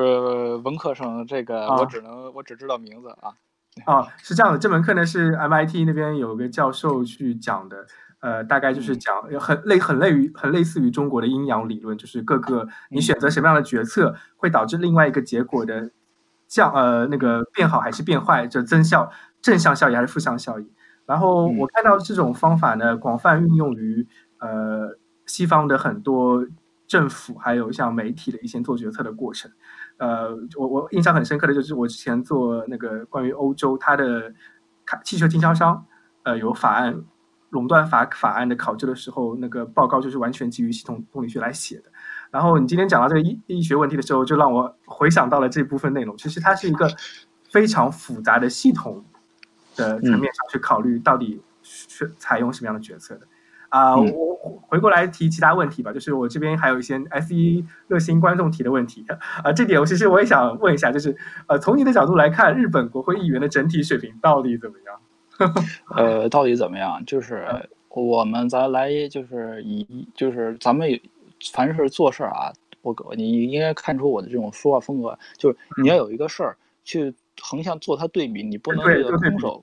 [0.64, 3.34] 文科生，这个我只能我只知道名字啊。
[3.84, 7.86] 啊，是这样的，这门课呢是 MIT 那边有个教授去讲的，
[8.20, 15.90] 呃，大概就是讲很类很类于很类似于中国的阴阳理论，就是各个你选择什么样的决策会导致另外一个结果的
[16.48, 19.10] 降呃那个变好还是变坏，就增效
[19.42, 20.72] 正向效益还是负向效益。
[21.06, 24.08] 然后我看到这种方法呢广泛运用于。
[24.38, 26.46] 呃，西方的很多
[26.86, 29.50] 政府还有像媒体的一些做决策的过程，
[29.98, 34.32] 呃，我我印象很深刻的就是我之前做那个关于欧洲它的
[34.86, 35.84] 卡汽车经销商，
[36.22, 37.04] 呃，有法案
[37.50, 41.90] 垄断法法案的考究的时候，那个报告就是完全基于系统动力学来写的。
[42.30, 46.16] 然后你今天讲到这个医医学问题的时候，就让我回想到了这部分内容。
[46.16, 46.90] 其实它是一个
[47.50, 49.04] 非常复杂的系统
[49.76, 53.26] 的层面上去考虑到底是采用什么样的决策的。
[53.68, 59.04] 啊，我回过来提其他问题吧，就是我这边还有一些 S 一热心观众提的问题
[59.44, 61.16] 啊，这点我其实我也想问一下，就是
[61.46, 65.54] 呃，从你的角度来看，日本国会议员的整体水平到底怎么样？
[65.94, 67.04] 呃，到底怎么样？
[67.04, 67.46] 就是
[67.90, 70.88] 我们咱来就是以就是咱们
[71.52, 72.52] 凡是做事儿啊，
[72.82, 79.62] 我你应该看出我的这种说话风格，就是你要有一个事儿去横向做它对比，你不能这个空手。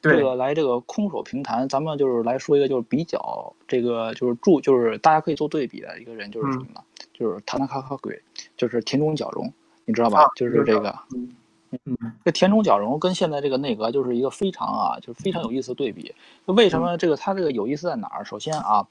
[0.00, 6.80] 这个来这个空手平谈，咱们就是来说一个就是比较这个就是注就是大家可以做对比的一个人就是什么呢？
[7.12, 8.20] 就是塔纳卡卡鬼，
[8.56, 9.52] 就是田中角荣，
[9.84, 10.26] 你知道吧？
[10.36, 16.14] 就是这个，嗯，这田中角荣跟现在这个内阁就是一个非常啊，就是非常有意思的对比。
[16.46, 18.24] 为什么这个他这个有意思在哪儿？
[18.24, 18.86] 首先啊，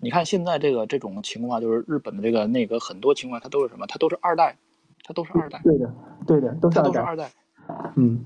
[0.00, 3.86] 你看现在这个这种情况，就是日本的这个内阁很多情况，它都是什么？
[3.86, 4.56] 它都是二代，
[5.04, 5.60] 它都是二代。
[5.62, 5.94] 对的，
[6.26, 7.30] 对的，都是二代。
[7.94, 8.24] 嗯。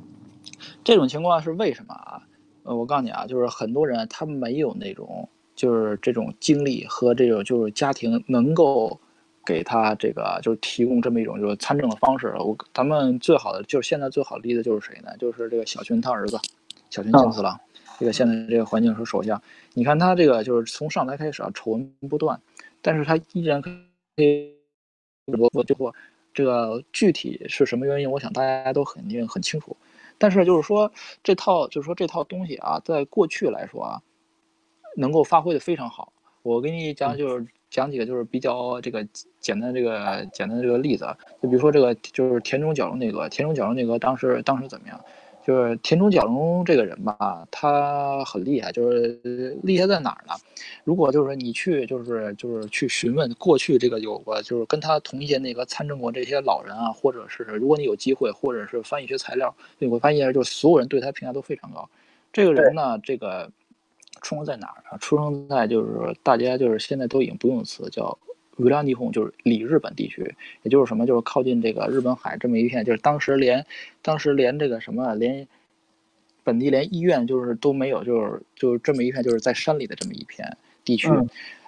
[0.83, 2.23] 这种情况是为什么啊？
[2.65, 8.99] 呃，我告诉你啊，就是很多人他没有那种，就是这种经历和这种就是家庭能够
[9.45, 12.35] 给他这个就是提供这么一种就是参政的方式。
[12.39, 15.11] 我咱们最好的就是现在最好的例子就是谁呢？
[15.19, 16.39] 就是这个小泉他儿子，
[16.89, 17.61] 小泉进次郎，
[17.99, 19.41] 这个现在这个环境是首相。
[19.75, 22.41] 你看他这个就是从上台开始啊，丑闻不断，
[22.81, 23.71] 但是他依然可
[24.17, 24.55] 以，
[25.27, 25.93] 我我最后
[26.33, 28.11] 这个具体是什么原因？
[28.11, 29.77] 我想大家都肯定很清楚。
[30.19, 30.91] 但是就是说，
[31.23, 34.03] 这套就是说这套东西啊，在过去来说啊，
[34.97, 36.13] 能够发挥的非常好。
[36.43, 39.07] 我给你讲，就是讲几个就是比较这个
[39.41, 41.07] 简单这个简单的这个例子。
[41.43, 45.01] 就比如说这个就是田中角荣内阁，田中角荣内阁当时当时怎么样？
[45.47, 50.33] 就是田中角荣这个人吧，他很厉害，就是厉害在哪儿呢？
[50.85, 61.89] 如果就是你去，就是就是去询问过去这个有过，就是跟他同届那个参政过这些老人啊，或者是如果你有机会，或者是翻译一些材料，你会发现就是所有人对他评价都非常高。
[62.33, 63.51] 这个人呢，这个
[64.23, 64.99] 出生在哪儿呢？
[64.99, 68.19] 出生在就是大家就是现在都已经不用词叫。
[68.57, 73.67] 维拉尼红就是里日本地区，也就是什么，就是靠近这个日本海这么一片，就是当时连，
[74.03, 75.47] 当时连这个什么，连
[76.43, 81.09] 本地连医院就是都没有，就是就是这么一片，就是在山里的这么一片地区。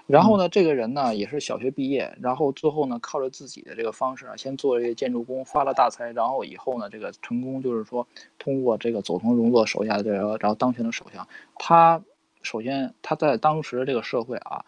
[0.06, 8.06] 然后呢，这个人呢也是小学毕业，然后最后呢靠着自己的这个方式啊，先做了一个建筑工，发了大财，然后以后呢这个成功就是说
[8.38, 11.26] 通过这个佐藤荣作手下的这个，然后当选了首相。
[11.56, 12.00] 他
[12.42, 14.64] 首先他在当时这个社会啊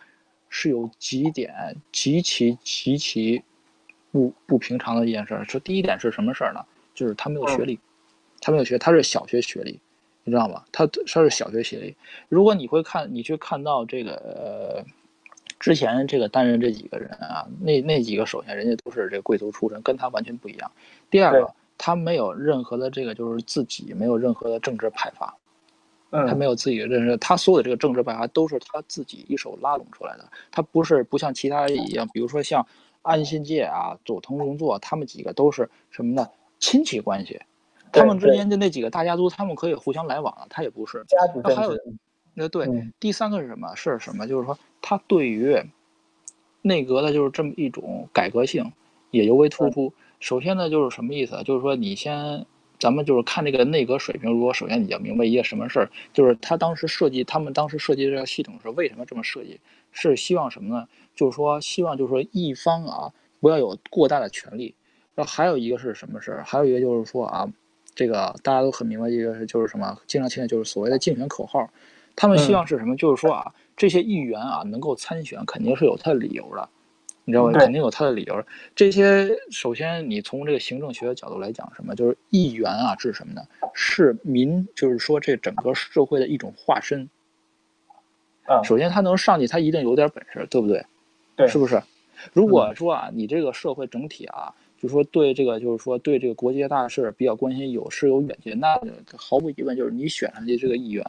[0.48, 3.42] 是有几点极其极其
[4.10, 5.42] 不不平常的一件事。
[5.48, 6.64] 说第一点是什么事儿呢？
[6.94, 7.78] 就是他没有学历，
[8.40, 9.78] 他没有学，他是小学学历，
[10.24, 10.64] 你知道吗？
[10.72, 11.96] 他他是小学学历。
[12.28, 14.84] 如果你会看，你去看到这个呃。
[15.60, 20.70] 之前这个担任这几个人啊，那那几个首先人家都是这个贵族出身，跟他完全不一样。
[21.10, 25.36] 第二个，他没有任何的这个就是自己没有任何的政治派阀，
[26.10, 30.28] 他没有自己的认识，他所有的这个政治派阀都是他自己一手拉拢出来的。
[30.50, 32.66] 他不是不像其他人一样，比如说像
[33.02, 36.28] 安信介啊、佐藤荣作，他们几个都是什么呢？
[36.58, 37.40] 亲戚关系，
[37.92, 41.04] 他们之间的那几个大家族，他们可以互相来往他也不是。
[41.08, 41.78] 家族还有。
[42.34, 42.66] 那对，
[43.00, 43.74] 第三个是什么？
[43.74, 44.26] 是什么？
[44.26, 45.60] 就是说，他对于
[46.62, 48.72] 内阁的，就是这么一种改革性，
[49.10, 49.92] 也尤为突出。
[50.20, 51.42] 首先呢，就是什么意思？
[51.44, 52.46] 就是说，你先，
[52.78, 54.30] 咱们就是看这个内阁水平。
[54.32, 59.60] 如果首先你要明白一个什么事儿，就是他当时设计，他们当时设计这个系统是为什么这么设计？
[59.90, 60.86] 是希望什么呢？
[61.14, 64.74] 就是说，希望就是说一方啊，不要有过大的权利。
[65.14, 66.44] 然后还有一个是什么事儿？
[66.44, 67.48] 还有一个就是说啊，
[67.94, 69.98] 这个大家都很明白，一个是就是什么？
[70.06, 71.68] 经常听的就是所谓的竞选口号。
[72.14, 72.96] 他们希望是什么？
[72.96, 76.68] 就是说啊，这些议员啊能够参选，肯定是有他的理由的，
[77.28, 77.58] 你知道吗？
[77.58, 78.42] 肯定有他的理由。
[78.74, 83.42] 这些首先，你从这个行政学的角度来讲，什么就是议员啊，是什么呢？
[83.74, 87.06] 是民，就是说这整个社会的一种化身。
[88.46, 90.82] 啊，首先他能上去，他一定有点本事，对不对？
[91.36, 91.82] 对，是不是？
[92.32, 98.80] 如果说啊，你这个社会整体啊，就是说对这个，就是说对这个国际大事比较关心，有是有远见，那
[99.16, 101.04] 毫无疑问就是你选上去这个议员。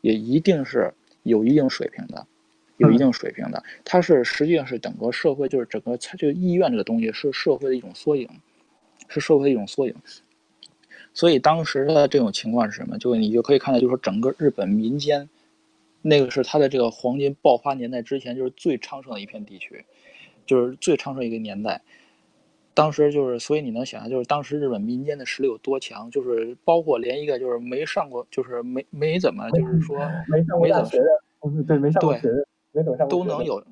[0.00, 0.94] 也一定是
[1.24, 2.26] 有一定水平的，
[2.80, 3.62] 有一定水平的。
[3.84, 8.28] 它是实际上是整个社会，就是整个它这个意愿这个东西是社会的一种缩影，
[9.08, 9.94] 是社会的一种缩影。
[11.12, 12.96] 所以当时的这种情况是什么？
[12.98, 15.28] 就你就可以看到，就是说整个日本民间，
[16.02, 19.84] 那个是它的这个黄金爆发年代之前，就是最昌盛的一片地区，
[20.46, 21.82] 就是最昌盛一个年代。
[22.72, 31.04] 当时就是，所以你能想象，就是当时日本民间的实力有多强，就是包括连一个就是没上过，就是没没怎么，就是说没上过大学的，
[31.66, 32.46] 对，没上过学的，
[33.08, 33.62] 都能有，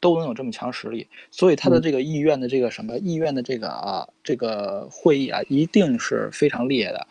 [0.00, 1.06] 都能有这么强实力。
[1.30, 7.06] 所以他的这个意愿的这个什么意愿的这个啊，这个会议啊，一定是非常厉害的。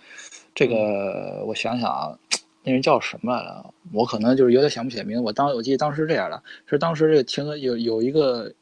[0.53, 2.17] 这个我想想啊，
[2.63, 3.73] 那人叫什么来着？
[3.93, 5.21] 我可能就是有点想不起来名字。
[5.21, 8.53] 我当我记得当时这样的，是当时这个听有有一个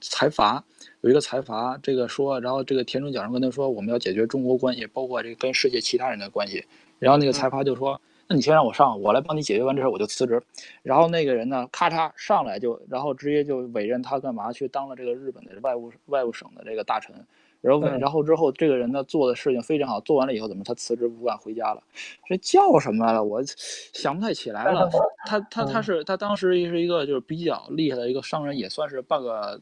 [0.00, 0.64] 财阀。
[1.02, 6.62] 有一个财阀，这个说，然后这个田中角荣跟他说，我们要解决中国关系，包括这个跟世界其他人的关系。
[6.98, 7.98] 然后那个财阀就说，
[8.30, 10.40] 那你先让我上，我来帮你解决完这事我就辞职。
[10.84, 17.12] 然后那个人呢，咔嚓上来就，然后直接就委任他干嘛去当了这个日本的外务外务省的这个大臣。
[17.60, 21.82] 然后然后之后这个人呢做的事情非常好，做完了以后怎么他辞职不干回家了？
[22.24, 23.24] 这叫什么来了？
[23.24, 23.42] 我
[23.92, 24.88] 想不太起来了。
[25.26, 29.60] 他他他是他当时是一个就是比较厉害的一个商人，也算是半个。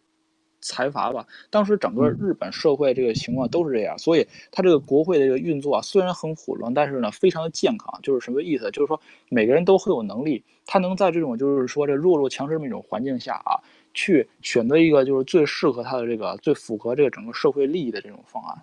[0.61, 8.01] 财阀吧，当时整个日本社会这个情况都是这样，所以他这个国会的这个运作啊，虽然很混乱，但是呢，非常的健康。
[8.03, 8.71] 就是什么意思？
[8.71, 13.61] 就是说每个人都很有能力，他能在这种就是说这弱肉强食这么一种环境下啊，
[13.95, 18.59] 去选择一个就是最适合他的这个最符合这个整个社会利益的这种方案，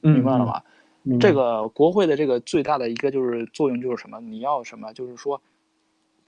[0.00, 0.62] 明白了吗？
[1.18, 4.20] 这个国会的这个最大的一个就是作用就是什么？
[4.20, 4.92] 你要什么？
[4.92, 5.40] 就是说。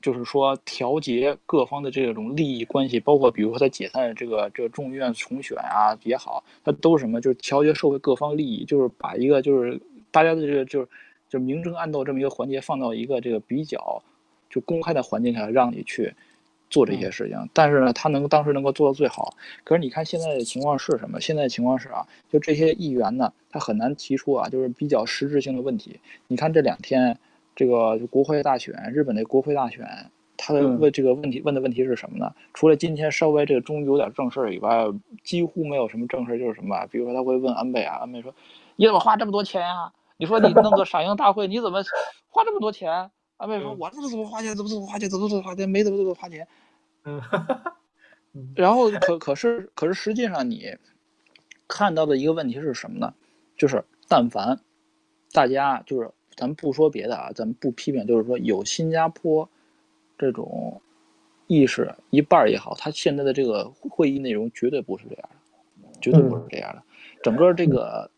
[0.03, 7.21] 就是说，调节各方的这种利益关系，包括比如说他解散这个这个众议院重选啊也好，他都是什么？
[7.21, 9.81] 就是调节社会各方利益，就是把一个就是
[10.11, 10.89] 大家的这个就是
[11.29, 14.03] 就明争暗斗这么一个环节放到一个这个比较
[14.51, 16.13] 就公开的环境下，让你去
[16.69, 17.49] 做这些事情。
[17.55, 19.37] 但是呢，他能当时能够做到最好。
[19.63, 21.21] 可是你看现在的情况是什么？
[21.21, 26.01] 现在的情况是啊，就这些议员呢，他很难提出啊，就是比较实质性的问题。
[26.27, 27.17] 你看这两天。
[27.55, 29.87] 这个国会大选，日本的国会大选，
[30.37, 32.35] 他的问这个问题问的问题是什么呢？
[32.55, 34.87] 除了今天稍微这个终于有点正事儿以外，
[35.23, 36.39] 几乎没有什么正事儿。
[36.39, 36.87] 就是什么？
[36.87, 38.35] 比如说他会问安倍啊，安倍说
[38.77, 39.93] ：“你怎么花这么多钱呀？
[40.17, 41.83] 你说你弄个 赏樱大会，你怎么
[42.29, 44.57] 花这么多钱？”安倍说：“我这怎么花钱？
[44.57, 45.09] 怎么怎么花钱？
[45.11, 45.69] 怎么怎么花钱？
[45.69, 46.49] 没怎么怎么花钱。
[48.35, 50.75] ”嗯，然后可可是可是实际上你
[51.69, 53.13] 看到的一个问题是什么呢？
[53.57, 54.59] 就是但凡
[55.33, 56.11] 大家就是。
[56.35, 59.49] 咱们不说别的啊，咱们不批评，就是说有新加坡
[60.19, 60.81] 这种
[61.47, 65.29] 意识一半也好，他现在的这个会议内容绝对不是这样
[65.83, 66.83] 的，绝对不是这样的。
[67.23, 68.11] 整个这个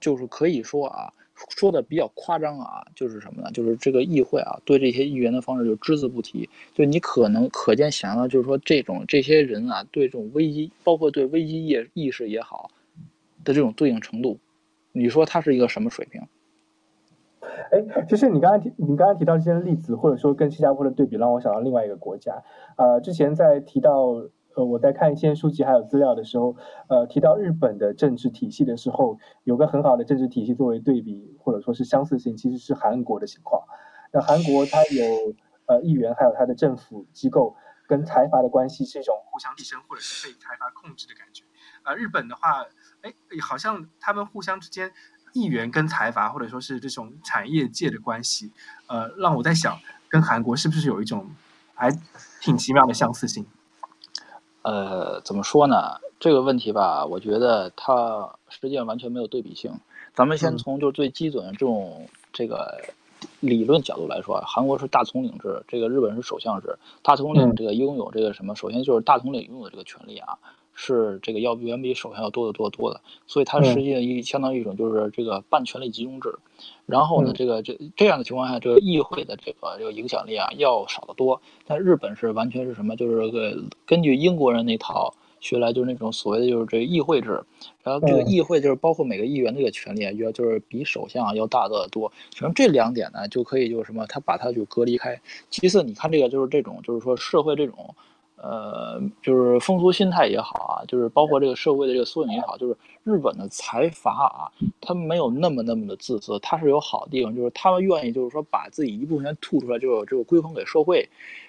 [0.00, 1.12] 就是可以说啊，
[1.50, 3.50] 说的比较夸张啊，就是什么呢？
[3.52, 6.48] 就是这个议会啊，对这些议员的方式就只字不提。
[6.74, 12.70] 就你可能可见想到，就是说这种这些人啊，对这种危机，包括对危机意意识也好
[13.44, 14.38] 的这种对应程度，
[14.92, 16.22] 你说他是一个什么水平？
[17.70, 22.42] 哎，其实你刚才提你刚才提到这些例子，或者说跟新加坡的对比，让我想到另外一个国家。
[22.76, 24.28] 呃，之前在提到。
[24.56, 26.56] 呃，我在看一些书籍还有资料的时候，
[26.88, 33.62] 呃，提到日本的政治体系的时候，有个很好的政治体系作为对比或者说是相似性，其实是韩国的情况。
[34.12, 35.34] 那韩国它有
[35.66, 37.54] 呃议员，还有它的政府机构
[37.86, 41.44] 跟财阀的关系是一种互相寄生或者是被财阀控制的感觉。
[41.84, 42.66] 呃，日本的话，
[43.02, 44.90] 哎，好像他们互相之间
[45.38, 48.50] 议员跟财阀或者说是这种产业界的关系，
[48.88, 49.78] 呃，让我在想，
[50.08, 51.30] 跟韩国是不是有一种
[51.74, 51.90] 还
[52.40, 53.46] 挺奇妙的相似性？
[54.62, 56.00] 呃，怎么说呢？
[56.20, 59.72] 这个问题吧，我觉得它实际上完全没有对比性。
[60.14, 62.82] 咱们先从就最基准的这种这个
[63.38, 66.76] 理论角度来说，韩国是大统领制，这个日本是首相制。
[67.02, 68.56] 大统领这个拥有这个什么？
[68.56, 70.36] 首先就是大统领拥有这个权利啊。
[70.80, 76.32] 是这个要远比首相要多得多得多的，所以它实际上一相当于一种就是这个半权力集中制。
[76.86, 81.42] 然后呢，这个这这样的情况下，这个议会的这个这个影响力啊要少得多。
[81.66, 82.94] 但日本是完全是什么？
[82.94, 87.42] 就是个根据英国人那套学来，就是那种所谓的就是这个议会制。
[87.82, 92.08] 然后这个议会就是包括每个议员这个权利啊，要就是比首相要大得多。
[92.38, 95.20] 可能这两点呢就可以就是什么，他把它就隔离开。
[95.50, 97.96] 其次，你看这个就是这种就是说社会这种。
[98.42, 111.08] 呃，就是风俗心态也好啊，就是包括这个社会的这个缩影也好，就是日本的财阀啊，他们没有那么那么的自私，他是有好地方，就是他们愿意就是说把自己一部分钱吐出来，就就归还给社会。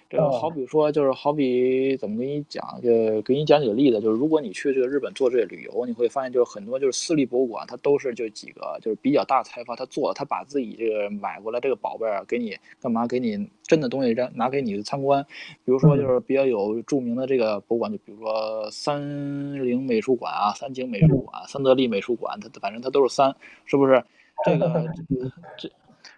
[0.09, 13.05] 这个好比说，就是好比怎么跟你讲，就给你讲几个例子，就是如果你去这个日本做这个旅游，你会发现就是很多就是私立博物馆，它都是就几个就是比较大的财阀他做，他把自己这个买过来这个宝贝儿给你干嘛？
[13.05, 15.23] 给你真的东西让拿给你参观。
[15.63, 18.99] 比如说就是比较有著名的这个博物馆，就比如说三
[19.63, 23.35] 菱美术馆啊、三井美术馆、三得利美术馆，它反正它都是三，
[23.65, 24.03] 是不是？
[24.43, 24.87] 这个
[25.55, 25.69] 这。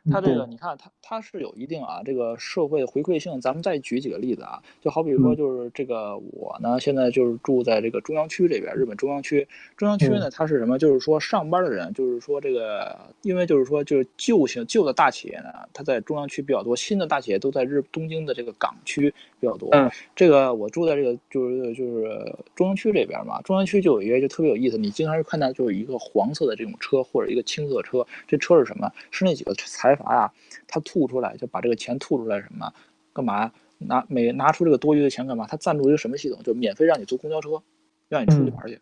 [0.10, 3.40] 它这个你看，它它是有一定啊，这个社会的回馈性。
[3.40, 9.48] 咱们再举几个例子啊，就好比说，就是这个我呢，现在就是住在这个中央区这边，日本中央区。
[9.78, 10.80] 中央区呢，它是什么？
[10.80, 19.70] 就是说上班的人，就是说这个，因为就是说就是旧型旧的大企业呢，它在中央区比较多，新的大企业都在日东京的这个港区比较多。
[19.72, 28.92] 嗯，这个我住在这个就是就是中央区这边嘛，中央区就有一个就特别有意思，你经常是看到就是一个黄色的这种车或者一个青色车，这车是什么？
[29.12, 29.91] 是那几个财。
[29.92, 30.32] 财阀呀，
[30.68, 32.72] 他吐出来就把这个钱吐出来什么？
[33.14, 35.46] 干嘛拿每拿出这个多余的钱干嘛？
[35.46, 36.42] 他赞助一个什么系统？
[36.44, 37.62] 就免费让你坐公交车，
[38.08, 38.80] 让你出去玩去。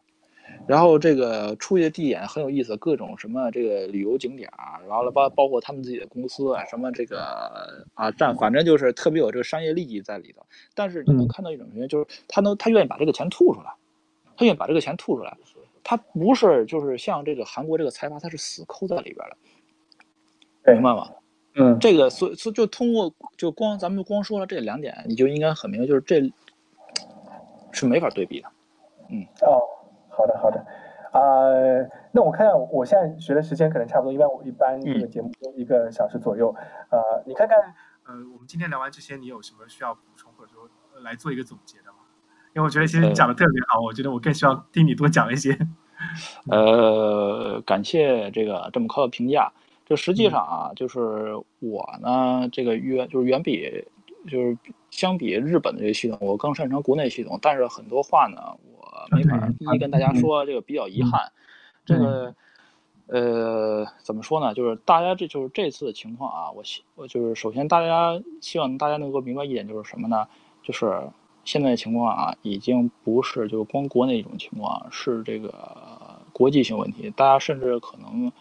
[0.68, 10.45] 然后这个出去的地点很有意思，各种什么这个旅游景点啊，完了包包括他们自己的公司啊，什么这个啊占，反正就是特别有这个商业利益在里头。
[10.76, 13.74] 但是你能看到一种情就是他能他愿意把这个钱吐出来，
[14.38, 15.36] 他愿意把这个钱吐出来，
[15.84, 19.38] 他不是就是像这个韩国这个财阀，他是死抠在里边的。
[20.66, 21.10] 明白吗？
[21.55, 26.22] 嗯，这个所所就通过就光咱们光说了这两点，你就应该很明白，就是这
[27.72, 28.47] 是没法对比的。
[29.10, 29.60] 嗯，哦，
[30.10, 30.60] 好的好的，
[31.12, 31.20] 啊，
[32.12, 36.53] 那我看看我现在学的时间可能差不多，一般我一般这个节目一个小时左右，
[36.91, 37.57] 呃，你看看，
[38.05, 40.70] 呃，我们今天聊完这些，你有什么需要补充或者说
[41.01, 41.97] 来做一个总结的吗？
[42.53, 45.57] 因为我觉得其实你讲的特别好，我觉得我更需要听你多讲一些。
[46.49, 49.51] 呃，感谢这个这么高的评价。
[49.90, 53.84] 就实际上啊，就是我呢，这个远就是远比，
[54.30, 54.56] 就是
[54.92, 57.40] 相比日本的这个系统，我更擅长国内系统。
[57.42, 61.32] 但是很多话呢，我没法一一跟大家说，这个比较遗憾。
[61.86, 62.36] 这个，
[63.08, 64.53] 呃，怎么说呢？
[64.53, 70.28] 就是大家这就是这次的情况啊，我希我就是首先大家希望大家能够明白一点，就是什么呢？
[70.61, 71.02] 就是
[71.45, 75.52] 现在的情况啊，已经不是就是光国内一种情况，是这个
[76.32, 77.11] 国际性问题。
[77.16, 78.32] 大家甚至可能。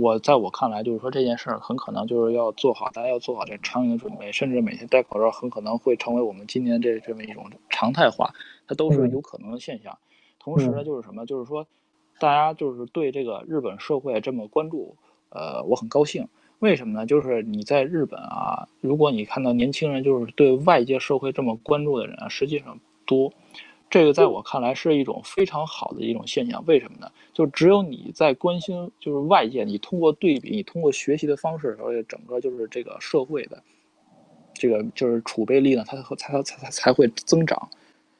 [0.00, 8.32] 我在我看来，就是说这件事儿很可能就是要做好，大家要做好这长远的准备，甚至每天戴口罩很可能会成为我们今年这这么一种常态化，
[8.66, 9.96] 它都是有可能的现象。
[10.38, 11.66] 同时呢，就是什么，就是说，
[12.18, 14.96] 大家就是对这个日本社会这么关注，
[15.30, 16.28] 呃，我很高兴。
[16.58, 17.06] 为什么呢？
[17.06, 23.32] 就是你在日本啊，如果你看到年轻人就是对外界社会这么关注的人啊，实际上多。
[23.94, 27.08] 这个在我看来是一种非常好的一种现象，为什么呢？
[27.32, 33.62] 就只有你在关心，就是外界，你通过对比，你通过学习的方式，而且整个就是这个社会的，
[34.52, 37.70] 这个就是储备力呢，它才才才才才会增长。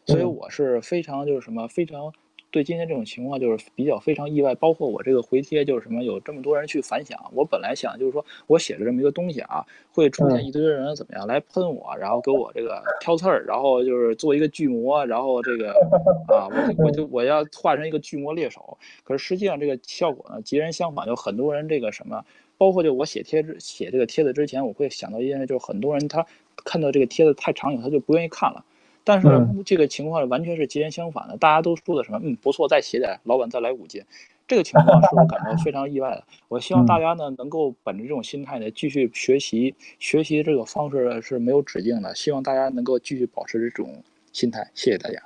[0.06, 2.12] 所以我是非常就是什么非常
[2.55, 4.55] 对今天这种情况就是比较非常意外。
[4.55, 15.72] 包括我这个回帖就是什么有这么多人去反响，我本来想就是说我写了这么一个东西啊，会出现一堆人怎么样来喷我，然后给我这个挑刺儿，然后就是做一个巨魔，然后这个
[16.31, 16.47] 啊，
[16.78, 18.78] 我我就我要化成一个巨魔猎手。
[19.02, 22.24] 可是实际上这个效果呢截然相反，有很多人这个什么，
[22.56, 26.24] 包括就我写帖子写这个帖子之前，我会想到一件事，就是很多人他
[26.64, 28.64] 看到这个帖子太长以后，他就不愿意看了。
[29.05, 29.28] 但是
[29.64, 32.18] 这个情况完全是截然相反的，大家都说的什么？
[32.22, 34.02] 嗯，不错，再写点，老板再来五斤。
[34.47, 36.24] 这个情况是我感到非常意外的。
[36.48, 42.14] 我希望大家呢能够本着这种心态呢继续学习，学习这个方式是没有止境的。
[42.14, 44.02] 希望大家能够继续保持这种
[44.32, 44.70] 心态。
[44.74, 45.18] 谢谢大家。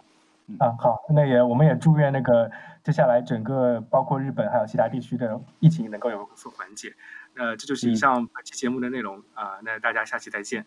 [0.59, 2.51] 啊，好，那也我们也祝愿那个
[2.85, 6.93] 接下来整个包括日本还有其他地区的疫情能够有所缓解。
[7.35, 9.59] 那这就是以上本期节目的内容啊。
[9.63, 10.65] 那大家下期再见。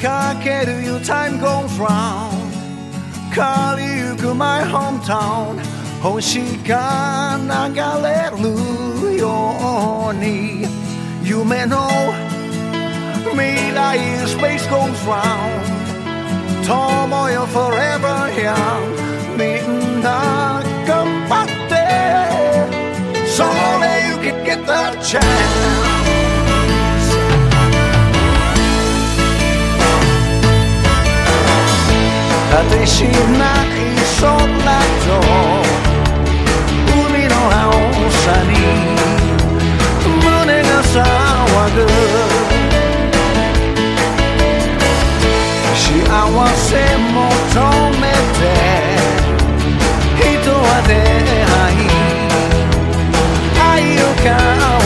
[0.00, 2.30] かける You time goes round
[3.34, 5.58] 変わりゆく My hometown
[6.00, 7.74] 星が流
[8.06, 9.28] れるよ
[10.10, 10.66] うに
[11.22, 11.88] 夢の
[13.32, 15.78] 未来 Space goes round
[16.64, 21.72] 友よ Forever young みんな頑張って
[23.26, 23.48] それ
[24.08, 26.01] You can get the chance
[32.53, 33.67] 果てしない
[34.21, 35.09] 空と
[36.93, 37.73] 海の青
[38.11, 38.53] さに
[40.23, 40.95] 胸が騒
[41.73, 41.77] ぐ
[45.73, 45.89] 幸
[46.55, 47.17] せ求
[47.99, 48.03] め
[48.37, 48.45] て
[50.21, 51.89] 人は出会い
[53.59, 54.82] 愛を交わ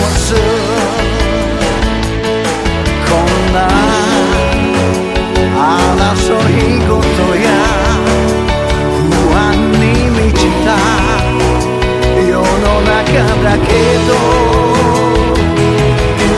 [13.16, 14.12] だけど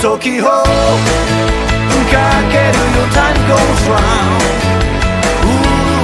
[0.01, 2.15] 時をか
[2.53, 4.39] けるよ Time goes round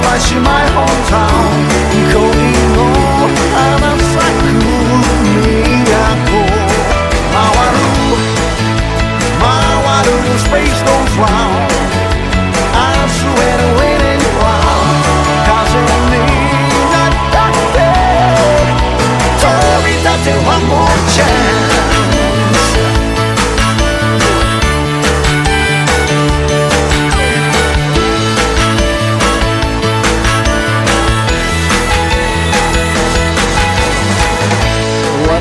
[0.03, 0.43] 麗し my
[0.75, 1.55] hometown
[2.11, 2.19] 恋
[2.75, 2.79] の
[3.55, 4.51] 花咲く
[5.79, 5.95] 都
[7.31, 7.79] 回る
[9.39, 9.47] 回
[10.05, 12.04] る Space goes round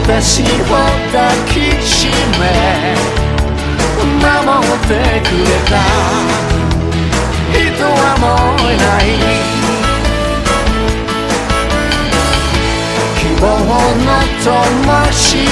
[0.07, 0.45] 私を
[1.11, 1.53] 抱き
[1.83, 2.07] し
[2.39, 2.95] め
[4.45, 5.73] 守ってくれた。
[7.51, 8.25] 人はも
[8.63, 9.34] ういない。
[13.45, 14.09] 頬の
[14.43, 14.49] 灯
[15.13, 15.45] 火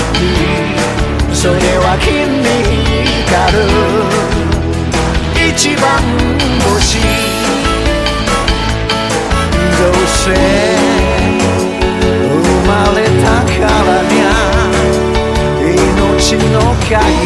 [1.32, 2.10] それは君
[2.41, 2.45] に
[3.06, 3.60] 光る
[5.49, 5.84] 一番
[6.74, 6.98] 星
[9.78, 10.24] どうせ
[11.94, 12.34] 生
[12.65, 14.26] まれたからにゃ
[15.61, 16.56] 命の
[16.90, 16.91] 限
[17.22, 17.23] り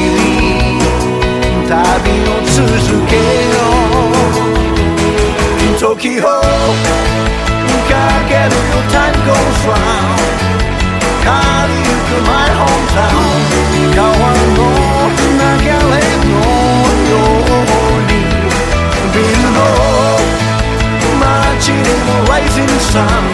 [22.92, 23.26] sun.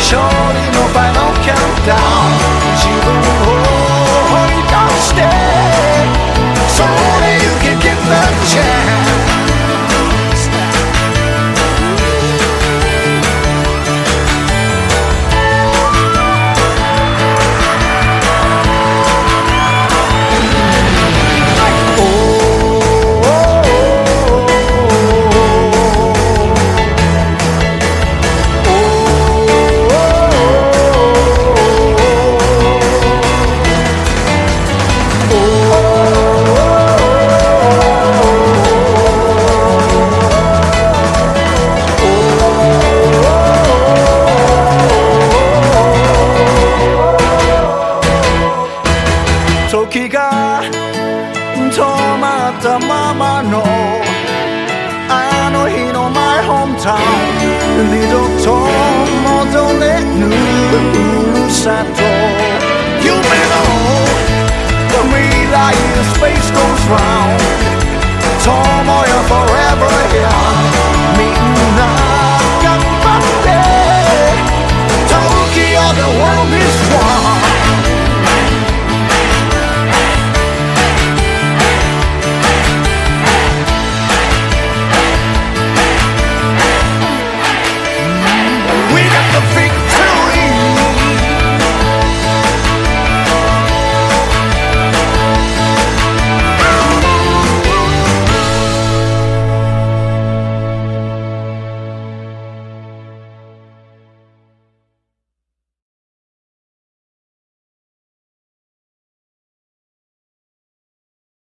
[0.00, 2.41] Short no final countdown.